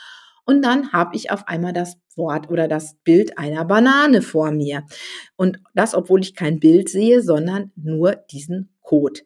Und 0.45 0.65
dann 0.65 0.93
habe 0.93 1.15
ich 1.15 1.31
auf 1.31 1.47
einmal 1.47 1.73
das 1.73 1.97
Wort 2.17 2.51
oder 2.51 2.67
das 2.67 2.97
Bild 3.05 3.39
einer 3.39 3.65
Banane 3.65 4.21
vor 4.21 4.51
mir. 4.51 4.83
Und 5.37 5.59
das, 5.75 5.95
obwohl 5.95 6.21
ich 6.23 6.35
kein 6.35 6.59
Bild 6.59 6.89
sehe, 6.89 7.23
sondern 7.23 7.71
nur 7.77 8.17
diesen 8.17 8.72
Code. 8.93 9.21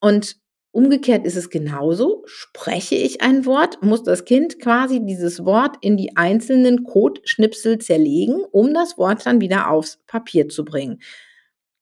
Und 0.00 0.36
umgekehrt 0.70 1.24
ist 1.24 1.36
es 1.36 1.48
genauso. 1.48 2.24
Spreche 2.26 2.94
ich 2.94 3.22
ein 3.22 3.46
Wort, 3.46 3.82
muss 3.82 4.02
das 4.02 4.26
Kind 4.26 4.60
quasi 4.60 5.00
dieses 5.02 5.46
Wort 5.46 5.76
in 5.80 5.96
die 5.96 6.14
einzelnen 6.14 6.84
Codeschnipsel 6.84 7.78
zerlegen, 7.78 8.44
um 8.52 8.74
das 8.74 8.98
Wort 8.98 9.24
dann 9.24 9.40
wieder 9.40 9.70
aufs 9.70 9.98
Papier 10.06 10.50
zu 10.50 10.66
bringen. 10.66 11.00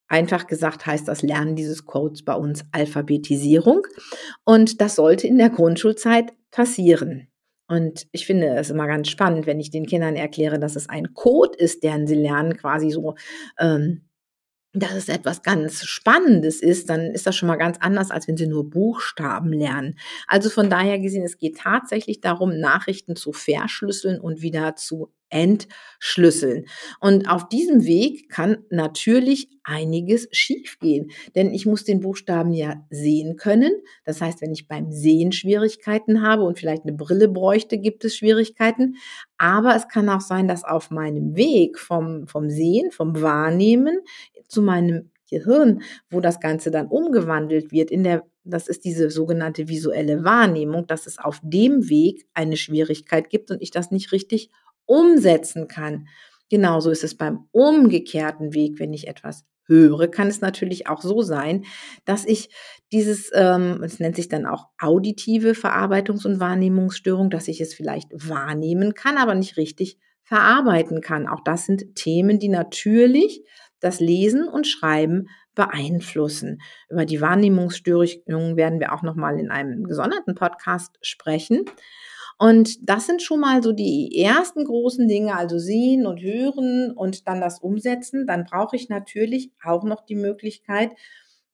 Einfach 0.07 0.47
gesagt 0.47 0.87
heißt 0.87 1.09
das 1.09 1.23
Lernen 1.23 1.57
dieses 1.57 1.85
Codes 1.85 2.25
bei 2.25 2.35
uns 2.35 2.65
Alphabetisierung. 2.71 3.89
Und 4.45 4.81
das 4.81 4.95
sollte 4.95 5.27
in 5.27 5.37
der 5.37 5.51
Grundschulzeit 5.51 6.33
passieren. 6.53 7.27
Und 7.67 8.07
ich 8.13 8.25
finde 8.25 8.55
es 8.55 8.71
immer 8.71 8.87
ganz 8.87 9.09
spannend, 9.09 9.47
wenn 9.47 9.59
ich 9.59 9.73
den 9.73 9.87
Kindern 9.87 10.15
erkläre, 10.15 10.61
dass 10.61 10.77
es 10.77 10.89
ein 10.89 11.13
Code 11.15 11.59
ist, 11.59 11.83
deren 11.83 12.07
sie 12.07 12.15
lernen, 12.15 12.57
quasi 12.57 12.93
so 12.93 13.17
ähm, 13.59 14.06
dass 14.77 14.93
es 14.93 15.09
etwas 15.09 15.43
ganz 15.43 15.85
Spannendes 15.85 16.61
ist, 16.61 16.91
dann 16.91 17.11
ist 17.11 17.27
das 17.27 17.35
schon 17.35 17.47
mal 17.47 17.57
ganz 17.57 17.79
anders, 17.81 18.11
als 18.11 18.29
wenn 18.29 18.37
sie 18.37 18.47
nur 18.47 18.69
Buchstaben 18.69 19.53
lernen. 19.53 19.99
Also 20.27 20.51
von 20.51 20.69
daher 20.69 20.99
gesehen, 20.99 21.25
es 21.25 21.39
geht 21.39 21.59
tatsächlich 21.59 22.21
darum, 22.21 22.59
Nachrichten 22.59 23.17
zu 23.17 23.33
verschlüsseln 23.33 24.21
und 24.21 24.43
wieder 24.43 24.77
zu 24.77 25.13
entschlüsseln. 25.29 26.67
Und 27.01 27.29
auf 27.29 27.49
diesem 27.49 27.85
Weg 27.85 28.29
kann 28.31 28.59
natürlich 28.71 29.49
einiges 29.65 30.29
schiefgehen, 30.31 31.11
denn 31.35 31.53
ich 31.53 31.67
muss 31.67 31.83
den 31.83 32.01
Buchstaben 32.01 32.53
ja 32.53 32.87
sehen 32.91 33.37
können. 33.37 33.73
Das 34.05 34.21
heißt, 34.21 34.41
wenn 34.41 34.53
ich 34.53 34.69
beim 34.69 34.93
Sehen 34.93 35.33
Schwierigkeiten 35.33 36.23
habe 36.23 36.45
und 36.45 36.59
vielleicht 36.59 36.85
eine 36.85 36.93
Brille 36.93 37.29
bräuchte, 37.29 37.79
gibt 37.79 38.05
es 38.05 38.17
Schwierigkeiten. 38.17 38.97
Aber 39.39 39.75
es 39.75 39.89
kann 39.89 40.09
auch 40.09 40.21
sein, 40.21 40.47
dass 40.47 40.63
auf 40.63 40.91
meinem 40.91 41.35
Weg 41.35 41.79
vom, 41.79 42.29
vom 42.29 42.49
Sehen, 42.49 42.93
vom 42.93 43.21
Wahrnehmen 43.21 43.99
zu 44.49 44.63
meinem 44.63 45.11
Gehirn, 45.29 45.83
wo 46.11 46.21
das 46.21 46.41
Ganze 46.41 46.71
dann 46.71 46.87
umgewandelt 46.87 47.73
wird 47.73 47.91
in 47.91 48.05
der 48.05 48.25
das 48.47 48.69
ist 48.69 48.85
diese 48.85 49.11
sogenannte 49.11 49.69
visuelle 49.69 50.25
Wahrnehmung, 50.25 50.87
dass 50.87 51.07
es 51.07 51.19
auf 51.19 51.41
dem 51.43 51.89
Weg 51.89 52.27
eine 52.33 52.57
Schwierigkeit 52.57 53.29
gibt 53.29 53.51
und 53.51 53.61
ich 53.61 53.73
das 53.73 53.91
nicht 53.91 54.13
richtig 54.13 54.51
umsetzen 54.85 55.69
kann. 55.69 56.07
Genauso 56.49 56.91
ist 56.91 57.03
es 57.03 57.17
beim 57.17 57.49
umgekehrten 57.51 58.55
Weg, 58.55 58.79
wenn 58.79 58.93
ich 58.93 59.09
etwas 59.09 59.45
höre, 59.67 60.07
kann 60.09 60.29
es 60.29 60.41
natürlich 60.41 60.87
auch 60.87 61.03
so 61.03 61.23
sein, 61.23 61.65
dass 62.05 62.25
ich 62.25 62.51
dieses, 62.93 63.31
ähm, 63.35 63.83
es 63.83 63.99
nennt 63.99 64.15
sich 64.15 64.29
dann 64.29 64.47
auch 64.47 64.67
auditive 64.79 65.51
Verarbeitungs- 65.55 66.25
und 66.25 66.39
Wahrnehmungsstörung, 66.39 67.31
dass 67.31 67.49
ich 67.49 67.61
es 67.61 67.75
vielleicht 67.75 68.11
wahrnehmen 68.13 68.95
kann, 68.95 69.17
aber 69.17 69.35
nicht 69.35 69.57
richtig 69.57 69.99
verarbeiten 70.23 71.01
kann. 71.01 71.27
Auch 71.27 71.43
das 71.45 71.67
sind 71.67 71.97
Themen, 71.97 72.39
die 72.39 72.49
natürlich 72.49 73.43
das 73.87 74.01
Lesen 74.01 74.49
und 74.49 74.67
Schreiben 74.67 75.29
beeinflussen. 75.55 76.61
Über 76.91 77.05
die 77.05 77.21
Wahrnehmungsstörungen 77.21 78.57
werden 78.57 78.81
wir 78.81 78.93
auch 78.93 79.03
noch 79.03 79.15
mal 79.15 79.39
in 79.39 79.51
einem 79.51 79.85
gesonderten 79.85 80.35
Podcast 80.35 80.99
sprechen. 81.01 81.65
Und 82.39 82.89
das 82.89 83.07
sind 83.07 83.23
schon 83.23 83.41
mal 83.41 83.63
so 83.63 83.73
die 83.73 84.23
ersten 84.23 84.65
großen 84.65 85.09
Dinge, 85.09 85.35
also 85.35 85.59
sehen 85.59 86.07
und 86.07 86.21
hören 86.21 86.93
und 86.95 87.27
dann 87.27 87.41
das 87.41 87.61
umsetzen. 87.61 88.27
Dann 88.27 88.45
brauche 88.45 88.77
ich 88.77 88.91
natürlich 88.91 89.51
auch 89.65 89.85
noch 89.85 90.05
die 90.05 90.17
Möglichkeit, 90.17 90.91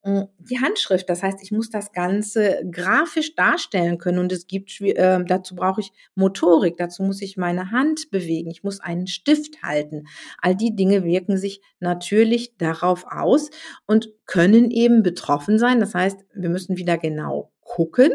die 0.04 0.60
Handschrift. 0.60 1.08
Das 1.08 1.22
heißt, 1.22 1.38
ich 1.42 1.52
muss 1.52 1.70
das 1.70 1.92
Ganze 1.92 2.62
grafisch 2.70 3.36
darstellen 3.36 3.98
können 3.98 4.18
und 4.18 4.32
es 4.32 4.48
gibt, 4.48 4.80
äh, 4.80 5.24
dazu 5.24 5.54
brauche 5.54 5.80
ich 5.80 5.92
Motorik, 6.16 6.76
dazu 6.76 7.04
muss 7.04 7.22
ich 7.22 7.36
meine 7.36 7.70
Hand 7.70 8.10
bewegen, 8.10 8.50
ich 8.50 8.64
muss 8.64 8.80
einen 8.80 9.06
Stift 9.06 9.62
halten. 9.62 10.04
All 10.38 10.56
die 10.56 10.74
Dinge 10.74 11.04
wirken 11.04 11.36
sich 11.36 11.60
natürlich 11.78 12.56
darauf 12.56 13.04
aus 13.08 13.50
und 13.86 14.10
können 14.26 14.70
eben 14.72 15.04
betroffen 15.04 15.58
sein. 15.58 15.78
Das 15.78 15.94
heißt, 15.94 16.18
wir 16.34 16.48
müssen 16.48 16.76
wieder 16.76 16.98
genau 16.98 17.52
gucken, 17.60 18.12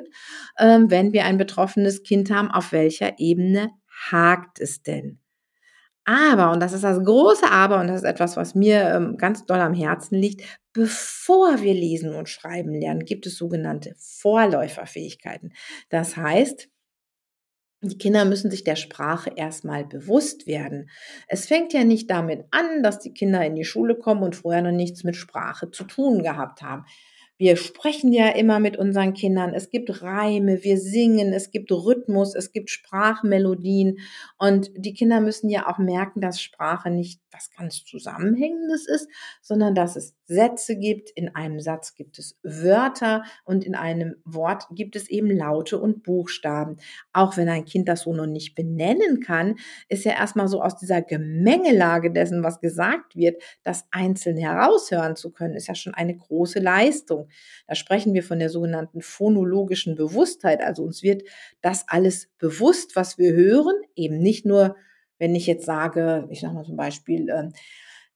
ähm, 0.59 0.91
wenn 0.91 1.13
wir 1.13 1.23
ein 1.23 1.37
betroffenes 1.37 2.03
Kind 2.03 2.29
haben, 2.29 2.51
auf 2.51 2.73
welcher 2.73 3.17
Ebene 3.17 3.71
hakt 4.11 4.59
es 4.59 4.83
denn? 4.83 5.19
Aber, 6.09 6.53
und 6.53 6.61
das 6.61 6.71
ist 6.71 6.85
das 6.85 7.03
große 7.03 7.51
Aber, 7.51 7.81
und 7.81 7.87
das 7.87 7.97
ist 7.97 8.07
etwas, 8.07 8.37
was 8.37 8.55
mir 8.55 8.91
ähm, 8.95 9.17
ganz 9.17 9.45
doll 9.45 9.59
am 9.59 9.73
Herzen 9.73 10.15
liegt, 10.15 10.41
bevor 10.71 11.61
wir 11.61 11.73
lesen 11.73 12.15
und 12.15 12.29
schreiben 12.29 12.73
lernen, 12.73 13.03
gibt 13.03 13.25
es 13.25 13.35
sogenannte 13.35 13.93
Vorläuferfähigkeiten. 13.97 15.51
Das 15.89 16.15
heißt, 16.15 16.69
die 17.81 17.97
Kinder 17.97 18.23
müssen 18.23 18.49
sich 18.49 18.63
der 18.63 18.77
Sprache 18.77 19.33
erstmal 19.35 19.85
bewusst 19.85 20.47
werden. 20.47 20.89
Es 21.27 21.45
fängt 21.45 21.73
ja 21.73 21.83
nicht 21.83 22.09
damit 22.09 22.45
an, 22.51 22.83
dass 22.83 22.99
die 22.99 23.13
Kinder 23.13 23.45
in 23.45 23.55
die 23.55 23.65
Schule 23.65 23.95
kommen 23.95 24.23
und 24.23 24.37
vorher 24.37 24.61
noch 24.61 24.71
nichts 24.71 25.03
mit 25.03 25.17
Sprache 25.17 25.71
zu 25.71 25.83
tun 25.83 26.23
gehabt 26.23 26.61
haben. 26.61 26.85
Wir 27.39 27.55
sprechen 27.55 28.11
ja 28.11 28.29
immer 28.29 28.59
mit 28.59 28.77
unseren 28.77 29.13
Kindern. 29.13 29.53
Es 29.53 29.69
gibt 29.69 30.01
Reime, 30.01 30.63
wir 30.63 30.79
singen, 30.79 31.33
es 31.33 31.51
gibt 31.51 31.71
Rhythmus, 31.71 32.33
es 32.33 32.51
gibt 32.51 32.71
Sprachmelodien. 32.71 33.99
Und 34.39 34.71
die 34.75 34.93
Kinder 34.93 35.21
müssen 35.21 35.47
ja 35.49 35.67
auch 35.67 35.77
merken, 35.77 36.19
dass 36.19 36.41
Sprache 36.41 36.89
nicht 36.89 37.21
was 37.31 37.51
ganz 37.51 37.85
Zusammenhängendes 37.85 38.87
ist, 38.87 39.07
sondern 39.41 39.75
dass 39.75 39.95
es 39.95 40.15
Sätze 40.25 40.77
gibt. 40.77 41.11
In 41.11 41.35
einem 41.35 41.59
Satz 41.59 41.93
gibt 41.93 42.17
es 42.17 42.39
Wörter 42.41 43.23
und 43.45 43.63
in 43.63 43.75
einem 43.75 44.15
Wort 44.25 44.65
gibt 44.71 44.95
es 44.95 45.07
eben 45.09 45.29
Laute 45.29 45.79
und 45.79 46.03
Buchstaben. 46.03 46.77
Auch 47.13 47.37
wenn 47.37 47.49
ein 47.49 47.65
Kind 47.65 47.87
das 47.87 48.01
so 48.01 48.13
noch 48.13 48.25
nicht 48.25 48.55
benennen 48.55 49.21
kann, 49.21 49.55
ist 49.89 50.05
ja 50.05 50.13
erstmal 50.13 50.47
so 50.47 50.61
aus 50.61 50.77
dieser 50.77 51.01
Gemengelage 51.01 52.11
dessen, 52.11 52.43
was 52.43 52.59
gesagt 52.59 53.15
wird, 53.15 53.41
das 53.63 53.85
einzeln 53.91 54.37
heraushören 54.37 55.15
zu 55.15 55.31
können, 55.31 55.55
ist 55.55 55.67
ja 55.67 55.75
schon 55.75 55.93
eine 55.93 56.17
große 56.17 56.59
Leistung. 56.59 57.26
Da 57.67 57.75
sprechen 57.75 58.13
wir 58.13 58.23
von 58.23 58.39
der 58.39 58.49
sogenannten 58.49 59.01
phonologischen 59.01 59.95
Bewusstheit. 59.95 60.61
Also 60.61 60.83
uns 60.83 61.03
wird 61.03 61.23
das 61.61 61.85
alles 61.87 62.29
bewusst, 62.37 62.95
was 62.95 63.17
wir 63.17 63.33
hören, 63.33 63.75
eben 63.95 64.19
nicht 64.19 64.45
nur 64.45 64.75
wenn 65.19 65.35
ich 65.35 65.47
jetzt 65.47 65.65
sage, 65.65 66.27
ich 66.29 66.41
sage 66.41 66.53
mal 66.53 66.63
zum 66.63 66.77
Beispiel, 66.77 67.29
äh, 67.29 67.49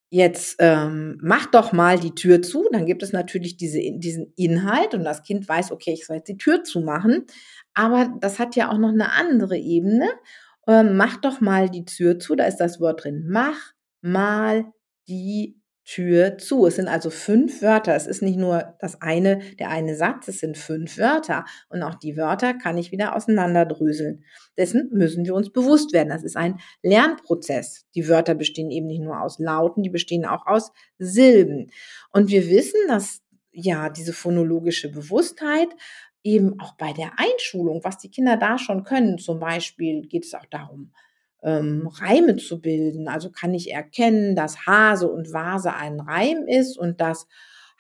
jetzt 0.09 0.57
ähm, 0.59 1.17
mach 1.21 1.45
doch 1.47 1.71
mal 1.71 1.97
die 1.97 2.13
Tür 2.13 2.41
zu, 2.41 2.67
dann 2.71 2.85
gibt 2.85 3.01
es 3.01 3.13
natürlich 3.13 3.57
diese, 3.57 3.79
diesen 3.79 4.33
Inhalt 4.35 4.93
und 4.93 5.03
das 5.03 5.23
Kind 5.23 5.47
weiß, 5.47 5.71
okay, 5.71 5.93
ich 5.93 6.05
soll 6.05 6.17
jetzt 6.17 6.27
die 6.27 6.37
Tür 6.37 6.63
zumachen. 6.63 7.25
Aber 7.73 8.13
das 8.19 8.37
hat 8.37 8.55
ja 8.55 8.69
auch 8.69 8.77
noch 8.77 8.89
eine 8.89 9.13
andere 9.13 9.57
Ebene. 9.57 10.09
Ähm, 10.67 10.97
mach 10.97 11.17
doch 11.17 11.39
mal 11.39 11.69
die 11.69 11.85
Tür 11.85 12.19
zu, 12.19 12.35
da 12.35 12.45
ist 12.45 12.57
das 12.57 12.81
Wort 12.81 13.03
drin. 13.03 13.25
Mach 13.29 13.57
mal 14.01 14.65
die 15.07 15.60
Tür 15.91 16.37
zu. 16.37 16.65
Es 16.67 16.77
sind 16.77 16.87
also 16.87 17.09
fünf 17.09 17.61
Wörter. 17.61 17.93
Es 17.93 18.07
ist 18.07 18.21
nicht 18.21 18.37
nur 18.37 18.75
das 18.79 19.01
eine, 19.01 19.41
der 19.59 19.71
eine 19.71 19.97
Satz, 19.97 20.29
es 20.29 20.39
sind 20.39 20.57
fünf 20.57 20.97
Wörter. 20.97 21.43
Und 21.67 21.83
auch 21.83 21.95
die 21.95 22.15
Wörter 22.15 22.53
kann 22.53 22.77
ich 22.77 22.93
wieder 22.93 23.13
auseinanderdröseln. 23.13 24.23
Dessen 24.57 24.89
müssen 24.93 25.25
wir 25.25 25.35
uns 25.35 25.51
bewusst 25.51 25.91
werden. 25.91 26.07
Das 26.07 26.23
ist 26.23 26.37
ein 26.37 26.61
Lernprozess. 26.81 27.87
Die 27.93 28.07
Wörter 28.07 28.35
bestehen 28.35 28.71
eben 28.71 28.87
nicht 28.87 29.01
nur 29.01 29.21
aus 29.21 29.37
Lauten, 29.37 29.83
die 29.83 29.89
bestehen 29.89 30.25
auch 30.25 30.47
aus 30.47 30.71
Silben. 30.97 31.71
Und 32.13 32.29
wir 32.29 32.49
wissen, 32.49 32.79
dass 32.87 33.21
ja 33.51 33.89
diese 33.89 34.13
phonologische 34.13 34.89
Bewusstheit 34.89 35.67
eben 36.23 36.57
auch 36.61 36.75
bei 36.77 36.93
der 36.93 37.11
Einschulung, 37.17 37.81
was 37.83 37.97
die 37.97 38.09
Kinder 38.09 38.37
da 38.37 38.57
schon 38.57 38.85
können, 38.85 39.17
zum 39.17 39.41
Beispiel 39.41 40.03
geht 40.03 40.23
es 40.23 40.33
auch 40.35 40.45
darum, 40.45 40.93
ähm, 41.43 41.87
Reime 41.87 42.37
zu 42.37 42.61
bilden. 42.61 43.07
Also 43.07 43.31
kann 43.31 43.53
ich 43.53 43.71
erkennen, 43.71 44.35
dass 44.35 44.65
Hase 44.65 45.09
und 45.09 45.33
Vase 45.33 45.73
ein 45.73 45.99
Reim 45.99 46.45
ist 46.47 46.77
und 46.77 47.01
dass 47.01 47.27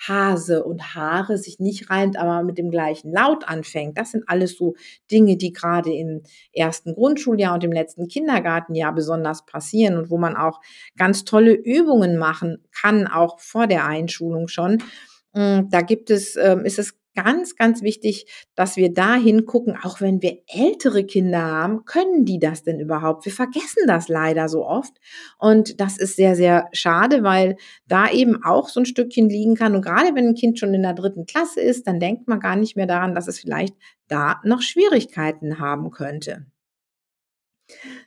Hase 0.07 0.63
und 0.63 0.95
Haare 0.95 1.37
sich 1.37 1.59
nicht 1.59 1.89
reimt, 1.89 2.17
aber 2.17 2.43
mit 2.43 2.57
dem 2.57 2.71
gleichen 2.71 3.11
Laut 3.11 3.47
anfängt. 3.47 3.97
Das 3.97 4.11
sind 4.11 4.23
alles 4.27 4.57
so 4.57 4.73
Dinge, 5.11 5.37
die 5.37 5.53
gerade 5.53 5.93
im 5.93 6.23
ersten 6.53 6.95
Grundschuljahr 6.95 7.53
und 7.53 7.63
im 7.63 7.71
letzten 7.71 8.07
Kindergartenjahr 8.07 8.93
besonders 8.93 9.45
passieren 9.45 9.97
und 9.97 10.09
wo 10.09 10.17
man 10.17 10.35
auch 10.35 10.59
ganz 10.97 11.23
tolle 11.23 11.53
Übungen 11.53 12.17
machen 12.17 12.63
kann, 12.71 13.07
auch 13.07 13.39
vor 13.39 13.67
der 13.67 13.85
Einschulung 13.85 14.47
schon. 14.47 14.79
Hm, 15.33 15.69
da 15.69 15.81
gibt 15.81 16.09
es, 16.09 16.35
ähm, 16.35 16.65
ist 16.65 16.79
es 16.79 16.95
ganz, 17.15 17.55
ganz 17.55 17.81
wichtig, 17.81 18.25
dass 18.55 18.77
wir 18.77 18.93
da 18.93 19.15
hingucken, 19.15 19.77
auch 19.81 20.01
wenn 20.01 20.21
wir 20.21 20.39
ältere 20.47 21.03
Kinder 21.05 21.41
haben, 21.41 21.85
können 21.85 22.25
die 22.25 22.39
das 22.39 22.63
denn 22.63 22.79
überhaupt? 22.79 23.25
Wir 23.25 23.31
vergessen 23.31 23.83
das 23.87 24.07
leider 24.07 24.49
so 24.49 24.65
oft. 24.65 24.93
Und 25.37 25.79
das 25.79 25.97
ist 25.97 26.15
sehr, 26.15 26.35
sehr 26.35 26.69
schade, 26.71 27.23
weil 27.23 27.57
da 27.87 28.09
eben 28.09 28.43
auch 28.43 28.69
so 28.69 28.79
ein 28.79 28.85
Stückchen 28.85 29.29
liegen 29.29 29.55
kann. 29.55 29.75
Und 29.75 29.81
gerade 29.81 30.15
wenn 30.15 30.27
ein 30.27 30.35
Kind 30.35 30.59
schon 30.59 30.73
in 30.73 30.83
der 30.83 30.93
dritten 30.93 31.25
Klasse 31.25 31.61
ist, 31.61 31.87
dann 31.87 31.99
denkt 31.99 32.27
man 32.27 32.39
gar 32.39 32.55
nicht 32.55 32.75
mehr 32.75 32.87
daran, 32.87 33.15
dass 33.15 33.27
es 33.27 33.39
vielleicht 33.39 33.75
da 34.07 34.41
noch 34.43 34.61
Schwierigkeiten 34.61 35.59
haben 35.59 35.91
könnte. 35.91 36.45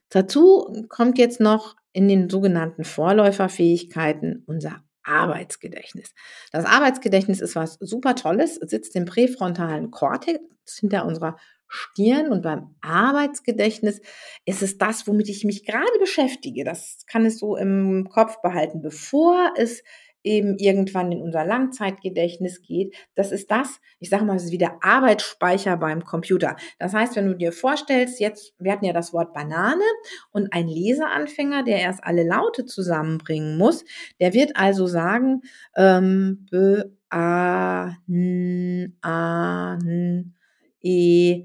Dazu 0.09 0.85
kommt 0.89 1.19
jetzt 1.19 1.41
noch 1.41 1.77
in 1.93 2.09
den 2.09 2.29
sogenannten 2.29 2.85
Vorläuferfähigkeiten 2.85 4.43
unser 4.47 4.83
Arbeitsgedächtnis. 5.05 6.15
Das 6.53 6.65
Arbeitsgedächtnis 6.65 7.41
ist 7.41 7.57
was 7.57 7.75
super 7.81 8.15
Tolles, 8.15 8.57
sitzt 8.57 8.97
im 8.97 9.05
präfrontalen 9.05 9.91
Kortex 9.91 10.41
hinter 10.79 11.05
unserer 11.05 11.37
Stirn 11.67 12.31
und 12.31 12.43
beim 12.43 12.75
Arbeitsgedächtnis 12.83 14.01
ist 14.45 14.63
es 14.63 14.79
das, 14.79 15.07
womit 15.07 15.29
ich 15.29 15.45
mich 15.45 15.65
gerade 15.65 15.99
beschäftige. 15.99 16.65
Das 16.65 17.05
kann 17.07 17.27
es 17.27 17.39
so 17.39 17.57
im 17.57 18.09
Kopf 18.11 18.41
behalten, 18.43 18.81
bevor 18.81 19.53
es 19.57 19.83
eben 20.25 20.59
irgendwann 20.59 21.13
in 21.13 21.23
unser 21.23 21.45
Langzeitgedächtnis 21.45 22.63
geht. 22.63 22.97
Das 23.15 23.31
ist 23.31 23.51
das, 23.51 23.81
ich 24.01 24.09
sage 24.09 24.25
mal, 24.25 24.33
das 24.33 24.45
ist 24.45 24.53
wie 24.53 24.59
der 24.59 24.79
Arbeitsspeicher 24.83 25.77
beim 25.77 26.05
Computer. 26.05 26.57
Das 26.79 26.95
heißt, 26.95 27.15
wenn 27.17 27.27
du 27.27 27.37
dir 27.37 27.53
vorstellst, 27.53 28.19
jetzt, 28.19 28.55
wir 28.59 28.73
hatten 28.73 28.87
ja 28.87 28.93
das 28.93 29.13
Wort 29.13 29.35
Banane 29.35 29.85
und 30.33 30.53
ein 30.53 30.67
Leseanfänger, 30.67 31.63
der 31.63 31.81
erst 31.81 32.03
alle 32.03 32.27
Laute 32.27 32.65
zusammenbringen 32.65 33.59
muss, 33.59 33.85
der 34.19 34.33
wird 34.33 34.57
also 34.57 34.87
sagen, 34.87 35.43
ähm, 35.77 36.47
b, 36.51 36.83
a, 37.11 37.97
n, 38.09 38.97
a, 39.03 39.75
n, 39.75 40.35
e, 40.83 41.45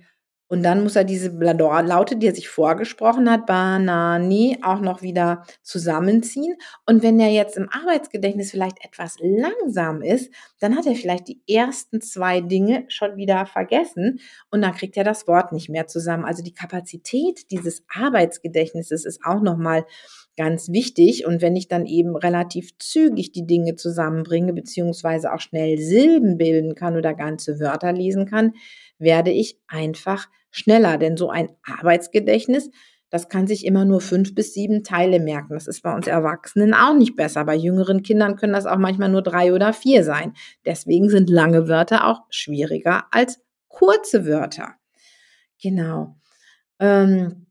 und 0.50 0.64
dann 0.64 0.82
muss 0.82 0.96
er 0.96 1.04
diese 1.04 1.30
Laute, 1.30 2.18
die 2.18 2.26
er 2.26 2.34
sich 2.34 2.50
vorgesprochen 2.50 3.30
hat, 3.30 3.46
Banani, 3.46 4.58
auch 4.64 4.82
noch 4.82 5.04
wieder 5.04 5.44
zusammenziehen. 5.62 6.56
Und 6.88 7.04
wenn 7.04 7.20
er 7.20 7.30
jetzt 7.30 7.56
im 7.56 7.70
Arbeitsgedächtnis 7.70 8.50
vielleicht 8.50 8.84
etwas 8.84 9.18
langsam 9.22 10.02
ist, 10.02 10.34
dann 10.60 10.76
hat 10.76 10.88
er 10.88 10.96
vielleicht 10.96 11.28
die 11.28 11.42
ersten 11.48 12.02
zwei 12.02 12.42
Dinge 12.42 12.86
schon 12.88 13.16
wieder 13.16 13.46
vergessen 13.46 14.20
und 14.50 14.64
dann 14.64 14.74
kriegt 14.74 14.98
er 14.98 15.04
das 15.04 15.28
Wort 15.28 15.52
nicht 15.52 15.70
mehr 15.70 15.86
zusammen. 15.86 16.26
Also 16.26 16.44
die 16.44 16.54
Kapazität 16.54 17.52
dieses 17.52 17.84
Arbeitsgedächtnisses 17.88 19.06
ist 19.06 19.24
auch 19.24 19.42
nochmal 19.42 19.86
ganz 20.36 20.70
wichtig. 20.70 21.26
Und 21.28 21.42
wenn 21.42 21.58
ich 21.58 21.68
dann 21.68 21.86
eben 21.86 22.16
relativ 22.16 22.72
zügig 22.80 23.34
die 23.34 23.46
Dinge 23.46 23.76
zusammenbringe, 23.76 24.54
beziehungsweise 24.54 25.34
auch 25.34 25.42
schnell 25.42 25.78
Silben 25.78 26.38
bilden 26.38 26.76
kann 26.76 26.96
oder 26.96 27.14
ganze 27.14 27.60
Wörter 27.60 27.92
lesen 27.92 28.26
kann, 28.26 28.54
werde 29.00 29.32
ich 29.32 29.60
einfach 29.68 30.28
schneller. 30.52 30.98
Denn 30.98 31.18
so 31.18 31.30
ein 31.30 31.50
Arbeitsgedächtnis, 31.64 32.70
das 33.10 33.28
kann 33.28 33.48
sich 33.48 33.66
immer 33.66 33.86
nur 33.86 34.02
fünf 34.02 34.36
bis 34.36 34.54
sieben 34.54 34.84
Teile 34.84 35.20
merken. 35.20 35.54
Das 35.54 35.68
ist 35.68 35.82
bei 35.82 35.94
uns 35.94 36.06
Erwachsenen 36.06 36.74
auch 36.74 36.94
nicht 36.94 37.16
besser. 37.16 37.44
Bei 37.46 37.56
jüngeren 37.56 38.04
Kindern 38.04 38.36
können 38.36 38.54
das 38.54 38.68
auch 38.68 38.78
manchmal 38.78 39.10
nur 39.10 39.24
drei 39.24 39.54
oder 39.54 39.74
vier 39.74 40.04
sein. 40.04 40.34
Deswegen 40.66 41.10
sind 41.10 41.30
lange 41.30 41.68
Wörter 41.68 42.06
auch 42.06 42.22
schwieriger 42.30 43.06
als 43.12 43.40
kurze 43.68 44.28
Wörter. 44.28 44.76
Genau. 45.62 46.16
Ähm, 46.80 47.48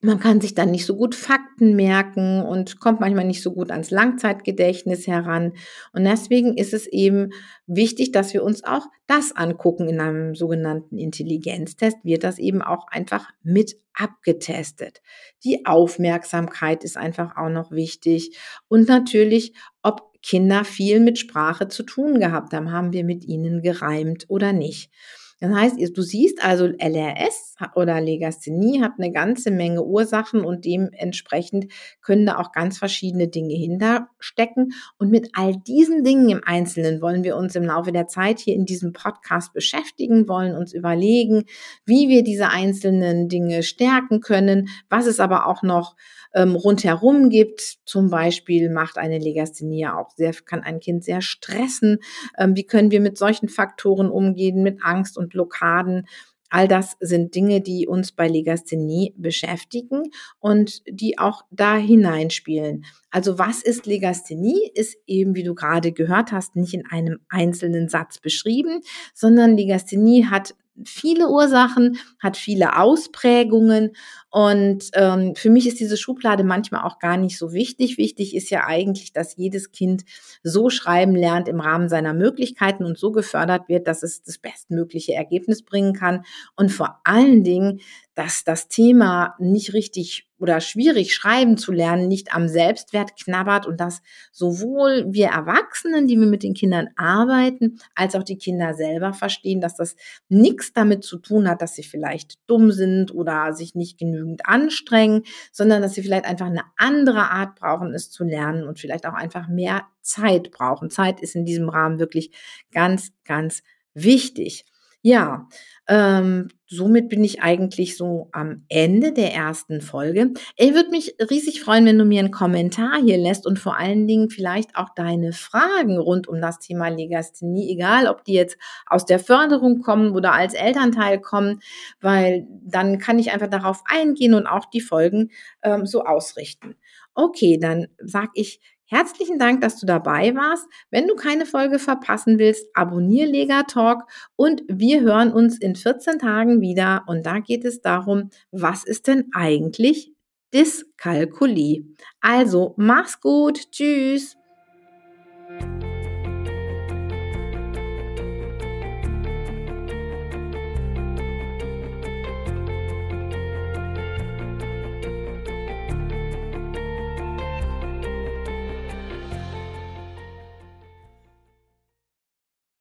man 0.00 0.20
kann 0.20 0.40
sich 0.40 0.54
dann 0.54 0.70
nicht 0.70 0.86
so 0.86 0.94
gut 0.94 1.16
Fakten 1.16 1.74
merken 1.74 2.42
und 2.42 2.78
kommt 2.78 3.00
manchmal 3.00 3.24
nicht 3.24 3.42
so 3.42 3.52
gut 3.52 3.72
ans 3.72 3.90
Langzeitgedächtnis 3.90 5.08
heran. 5.08 5.54
Und 5.92 6.04
deswegen 6.04 6.56
ist 6.56 6.72
es 6.72 6.86
eben 6.86 7.30
wichtig, 7.66 8.12
dass 8.12 8.32
wir 8.32 8.44
uns 8.44 8.62
auch 8.62 8.86
das 9.08 9.34
angucken. 9.34 9.88
In 9.88 10.00
einem 10.00 10.36
sogenannten 10.36 10.98
Intelligenztest 10.98 11.96
wird 12.04 12.22
das 12.22 12.38
eben 12.38 12.62
auch 12.62 12.86
einfach 12.88 13.28
mit 13.42 13.76
abgetestet. 13.92 15.02
Die 15.42 15.66
Aufmerksamkeit 15.66 16.84
ist 16.84 16.96
einfach 16.96 17.36
auch 17.36 17.48
noch 17.50 17.72
wichtig. 17.72 18.38
Und 18.68 18.88
natürlich, 18.88 19.52
ob 19.82 20.12
Kinder 20.22 20.64
viel 20.64 21.00
mit 21.00 21.18
Sprache 21.18 21.66
zu 21.66 21.82
tun 21.82 22.20
gehabt 22.20 22.52
haben, 22.52 22.70
haben 22.70 22.92
wir 22.92 23.02
mit 23.02 23.24
ihnen 23.24 23.62
gereimt 23.62 24.26
oder 24.28 24.52
nicht. 24.52 24.92
Das 25.40 25.52
heißt, 25.52 25.96
du 25.96 26.02
siehst 26.02 26.42
also, 26.42 26.66
LRS 26.66 27.54
oder 27.76 28.00
Legasthenie 28.00 28.80
hat 28.80 28.92
eine 28.98 29.12
ganze 29.12 29.50
Menge 29.50 29.84
Ursachen 29.84 30.44
und 30.44 30.64
dementsprechend 30.64 31.72
können 32.02 32.26
da 32.26 32.38
auch 32.38 32.50
ganz 32.52 32.78
verschiedene 32.78 33.28
Dinge 33.28 33.54
hinterstecken. 33.54 34.72
Und 34.98 35.10
mit 35.10 35.30
all 35.34 35.56
diesen 35.56 36.02
Dingen 36.02 36.28
im 36.28 36.40
Einzelnen 36.44 37.00
wollen 37.00 37.22
wir 37.22 37.36
uns 37.36 37.54
im 37.54 37.64
Laufe 37.64 37.92
der 37.92 38.08
Zeit 38.08 38.40
hier 38.40 38.54
in 38.54 38.64
diesem 38.64 38.92
Podcast 38.92 39.52
beschäftigen, 39.52 40.28
wollen 40.28 40.56
uns 40.56 40.72
überlegen, 40.72 41.44
wie 41.84 42.08
wir 42.08 42.24
diese 42.24 42.48
einzelnen 42.48 43.28
Dinge 43.28 43.62
stärken 43.62 44.20
können, 44.20 44.68
was 44.88 45.06
es 45.06 45.20
aber 45.20 45.46
auch 45.46 45.62
noch 45.62 45.94
ähm, 46.34 46.54
rundherum 46.54 47.30
gibt. 47.30 47.78
Zum 47.84 48.10
Beispiel 48.10 48.70
macht 48.70 48.98
eine 48.98 49.18
Legasthenie 49.18 49.86
auch 49.86 50.10
sehr, 50.10 50.32
kann 50.44 50.62
ein 50.62 50.80
Kind 50.80 51.04
sehr 51.04 51.20
stressen. 51.20 51.98
Ähm, 52.36 52.56
wie 52.56 52.64
können 52.64 52.90
wir 52.90 53.00
mit 53.00 53.16
solchen 53.16 53.48
Faktoren 53.48 54.10
umgehen, 54.10 54.62
mit 54.62 54.82
Angst 54.82 55.16
und 55.16 55.27
Blockaden? 55.28 56.06
All 56.50 56.66
das 56.66 56.96
sind 57.00 57.34
Dinge, 57.34 57.60
die 57.60 57.86
uns 57.86 58.12
bei 58.12 58.26
Legasthenie 58.26 59.14
beschäftigen 59.18 60.04
und 60.38 60.82
die 60.88 61.18
auch 61.18 61.42
da 61.50 61.76
hineinspielen. 61.76 62.86
Also 63.10 63.38
was 63.38 63.62
ist 63.62 63.84
Legasthenie? 63.84 64.70
Ist 64.74 64.96
eben, 65.06 65.34
wie 65.34 65.42
du 65.42 65.54
gerade 65.54 65.92
gehört 65.92 66.32
hast, 66.32 66.56
nicht 66.56 66.72
in 66.72 66.86
einem 66.86 67.18
einzelnen 67.28 67.88
Satz 67.88 68.18
beschrieben, 68.18 68.80
sondern 69.12 69.56
Legasthenie 69.56 70.24
hat 70.26 70.54
viele 70.84 71.28
Ursachen, 71.28 71.98
hat 72.18 72.36
viele 72.36 72.76
Ausprägungen 72.76 73.92
und 74.30 74.90
ähm, 74.94 75.34
für 75.34 75.50
mich 75.50 75.66
ist 75.66 75.80
diese 75.80 75.96
Schublade 75.96 76.44
manchmal 76.44 76.84
auch 76.84 76.98
gar 76.98 77.16
nicht 77.16 77.38
so 77.38 77.52
wichtig. 77.52 77.98
Wichtig 77.98 78.36
ist 78.36 78.50
ja 78.50 78.64
eigentlich, 78.66 79.12
dass 79.12 79.36
jedes 79.36 79.72
Kind 79.72 80.04
so 80.42 80.70
schreiben 80.70 81.16
lernt 81.16 81.48
im 81.48 81.60
Rahmen 81.60 81.88
seiner 81.88 82.14
Möglichkeiten 82.14 82.84
und 82.84 82.98
so 82.98 83.10
gefördert 83.10 83.68
wird, 83.68 83.88
dass 83.88 84.02
es 84.02 84.22
das 84.22 84.38
bestmögliche 84.38 85.14
Ergebnis 85.14 85.62
bringen 85.62 85.94
kann 85.94 86.24
und 86.56 86.70
vor 86.70 87.00
allen 87.04 87.42
Dingen, 87.42 87.80
dass 88.14 88.44
das 88.44 88.68
Thema 88.68 89.34
nicht 89.38 89.72
richtig 89.72 90.27
oder 90.38 90.60
schwierig 90.60 91.14
schreiben 91.14 91.56
zu 91.56 91.72
lernen 91.72 92.08
nicht 92.08 92.34
am 92.34 92.48
Selbstwert 92.48 93.16
knabbert 93.16 93.66
und 93.66 93.80
dass 93.80 94.02
sowohl 94.32 95.06
wir 95.08 95.28
Erwachsenen, 95.28 96.06
die 96.06 96.18
wir 96.18 96.26
mit 96.26 96.42
den 96.42 96.54
Kindern 96.54 96.88
arbeiten, 96.96 97.78
als 97.94 98.14
auch 98.14 98.22
die 98.22 98.38
Kinder 98.38 98.74
selber 98.74 99.12
verstehen, 99.12 99.60
dass 99.60 99.76
das 99.76 99.96
nichts 100.28 100.72
damit 100.72 101.04
zu 101.04 101.18
tun 101.18 101.48
hat, 101.48 101.62
dass 101.62 101.74
sie 101.74 101.82
vielleicht 101.82 102.38
dumm 102.46 102.70
sind 102.70 103.14
oder 103.14 103.52
sich 103.52 103.74
nicht 103.74 103.98
genügend 103.98 104.46
anstrengen, 104.46 105.22
sondern 105.52 105.82
dass 105.82 105.94
sie 105.94 106.02
vielleicht 106.02 106.24
einfach 106.24 106.46
eine 106.46 106.64
andere 106.76 107.30
Art 107.30 107.56
brauchen, 107.56 107.94
es 107.94 108.10
zu 108.10 108.24
lernen 108.24 108.66
und 108.66 108.78
vielleicht 108.78 109.06
auch 109.06 109.14
einfach 109.14 109.48
mehr 109.48 109.86
Zeit 110.02 110.50
brauchen. 110.50 110.90
Zeit 110.90 111.20
ist 111.20 111.34
in 111.34 111.44
diesem 111.44 111.68
Rahmen 111.68 111.98
wirklich 111.98 112.30
ganz, 112.72 113.10
ganz 113.24 113.62
wichtig. 113.94 114.64
Ja, 115.02 115.48
ähm, 115.86 116.48
somit 116.66 117.08
bin 117.08 117.22
ich 117.22 117.40
eigentlich 117.40 117.96
so 117.96 118.28
am 118.32 118.64
Ende 118.68 119.12
der 119.12 119.32
ersten 119.32 119.80
Folge. 119.80 120.32
Ich 120.56 120.74
würde 120.74 120.90
mich 120.90 121.14
riesig 121.30 121.62
freuen, 121.62 121.86
wenn 121.86 121.98
du 121.98 122.04
mir 122.04 122.18
einen 122.18 122.32
Kommentar 122.32 123.00
hier 123.00 123.16
lässt 123.16 123.46
und 123.46 123.60
vor 123.60 123.78
allen 123.78 124.08
Dingen 124.08 124.28
vielleicht 124.28 124.74
auch 124.76 124.88
deine 124.96 125.32
Fragen 125.32 125.98
rund 125.98 126.26
um 126.26 126.40
das 126.40 126.58
Thema 126.58 126.88
Legasthenie, 126.88 127.70
egal 127.72 128.08
ob 128.08 128.24
die 128.24 128.34
jetzt 128.34 128.58
aus 128.86 129.06
der 129.06 129.20
Förderung 129.20 129.82
kommen 129.82 130.10
oder 130.10 130.32
als 130.32 130.52
Elternteil 130.52 131.20
kommen, 131.20 131.60
weil 132.00 132.46
dann 132.62 132.98
kann 132.98 133.20
ich 133.20 133.30
einfach 133.30 133.48
darauf 133.48 133.82
eingehen 133.86 134.34
und 134.34 134.48
auch 134.48 134.66
die 134.66 134.80
Folgen 134.80 135.30
ähm, 135.62 135.86
so 135.86 136.02
ausrichten. 136.04 136.74
Okay, 137.14 137.56
dann 137.60 137.86
sag 137.98 138.30
ich 138.34 138.60
Herzlichen 138.90 139.38
Dank, 139.38 139.60
dass 139.60 139.78
du 139.78 139.84
dabei 139.84 140.34
warst. 140.34 140.66
Wenn 140.90 141.06
du 141.06 141.14
keine 141.14 141.44
Folge 141.44 141.78
verpassen 141.78 142.38
willst, 142.38 142.66
abonniere 142.72 143.28
Lega 143.28 143.64
Talk 143.64 144.04
und 144.34 144.62
wir 144.66 145.02
hören 145.02 145.30
uns 145.30 145.58
in 145.58 145.76
14 145.76 146.18
Tagen 146.18 146.62
wieder. 146.62 147.04
Und 147.06 147.26
da 147.26 147.38
geht 147.38 147.66
es 147.66 147.82
darum, 147.82 148.30
was 148.50 148.84
ist 148.84 149.06
denn 149.06 149.28
eigentlich 149.34 150.14
Dyskalkulie? 150.54 151.84
Also, 152.22 152.74
mach's 152.78 153.20
gut. 153.20 153.70
Tschüss. 153.72 154.37